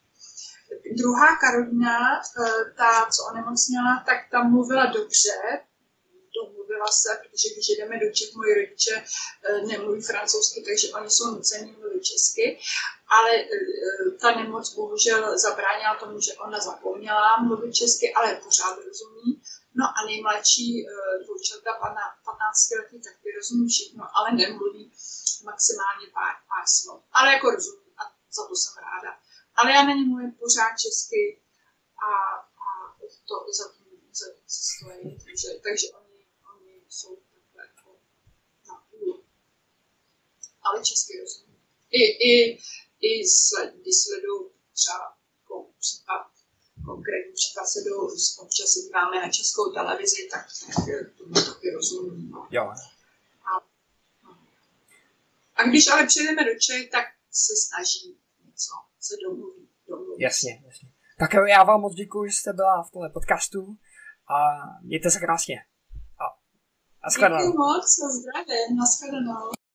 [0.99, 5.37] Druhá Karolina, eh, ta, co onemocněla, tak tam mluvila dobře,
[6.35, 11.31] domluvila se, protože když jdeme do Čech, moji rodiče eh, nemluví francouzsky, takže oni jsou
[11.31, 12.59] nuceni mluvit česky,
[13.17, 19.43] ale eh, ta nemoc bohužel zabránila tomu, že ona zapomněla mluvit česky, ale pořád rozumí.
[19.75, 21.71] No a nejmladší eh, dvoučata,
[22.25, 24.93] 15 letý, taky rozumí všechno, ale nemluví
[25.45, 27.03] maximálně pár, pár slov.
[27.13, 28.03] Ale jako rozumí a
[28.37, 29.11] za to jsem ráda.
[29.55, 31.41] Ale já na ně mluvím pořád česky
[32.09, 32.11] a,
[32.67, 32.69] a
[33.29, 33.85] to za tím
[34.21, 36.04] za, stojí, takže, takže oni
[36.95, 37.97] jsou takhle jako
[38.69, 39.25] na půl.
[40.63, 41.61] Ale česky rozumím.
[41.91, 42.59] I, i,
[43.01, 46.27] i sled, když sleduju třeba jako případ,
[46.85, 47.97] konkrétní případ se do,
[48.45, 50.87] občas se díváme na českou televizi, tak, tak
[51.17, 52.31] to taky rozumím.
[52.31, 52.49] No.
[52.51, 52.63] Jo.
[53.49, 53.53] A,
[55.55, 59.69] a když ale přijdeme do Čech, tak se snaží něco se domluvit.
[59.89, 60.23] domluvit.
[60.23, 60.89] Jasně, jasně.
[61.19, 63.77] Tak já vám moc děkuji, že jste byla v tomhle podcastu
[64.29, 64.37] a
[64.83, 65.57] mějte se krásně.
[67.05, 67.45] Naschledanou.
[67.47, 69.54] Děkuji moc, za zdravím, naschledanou.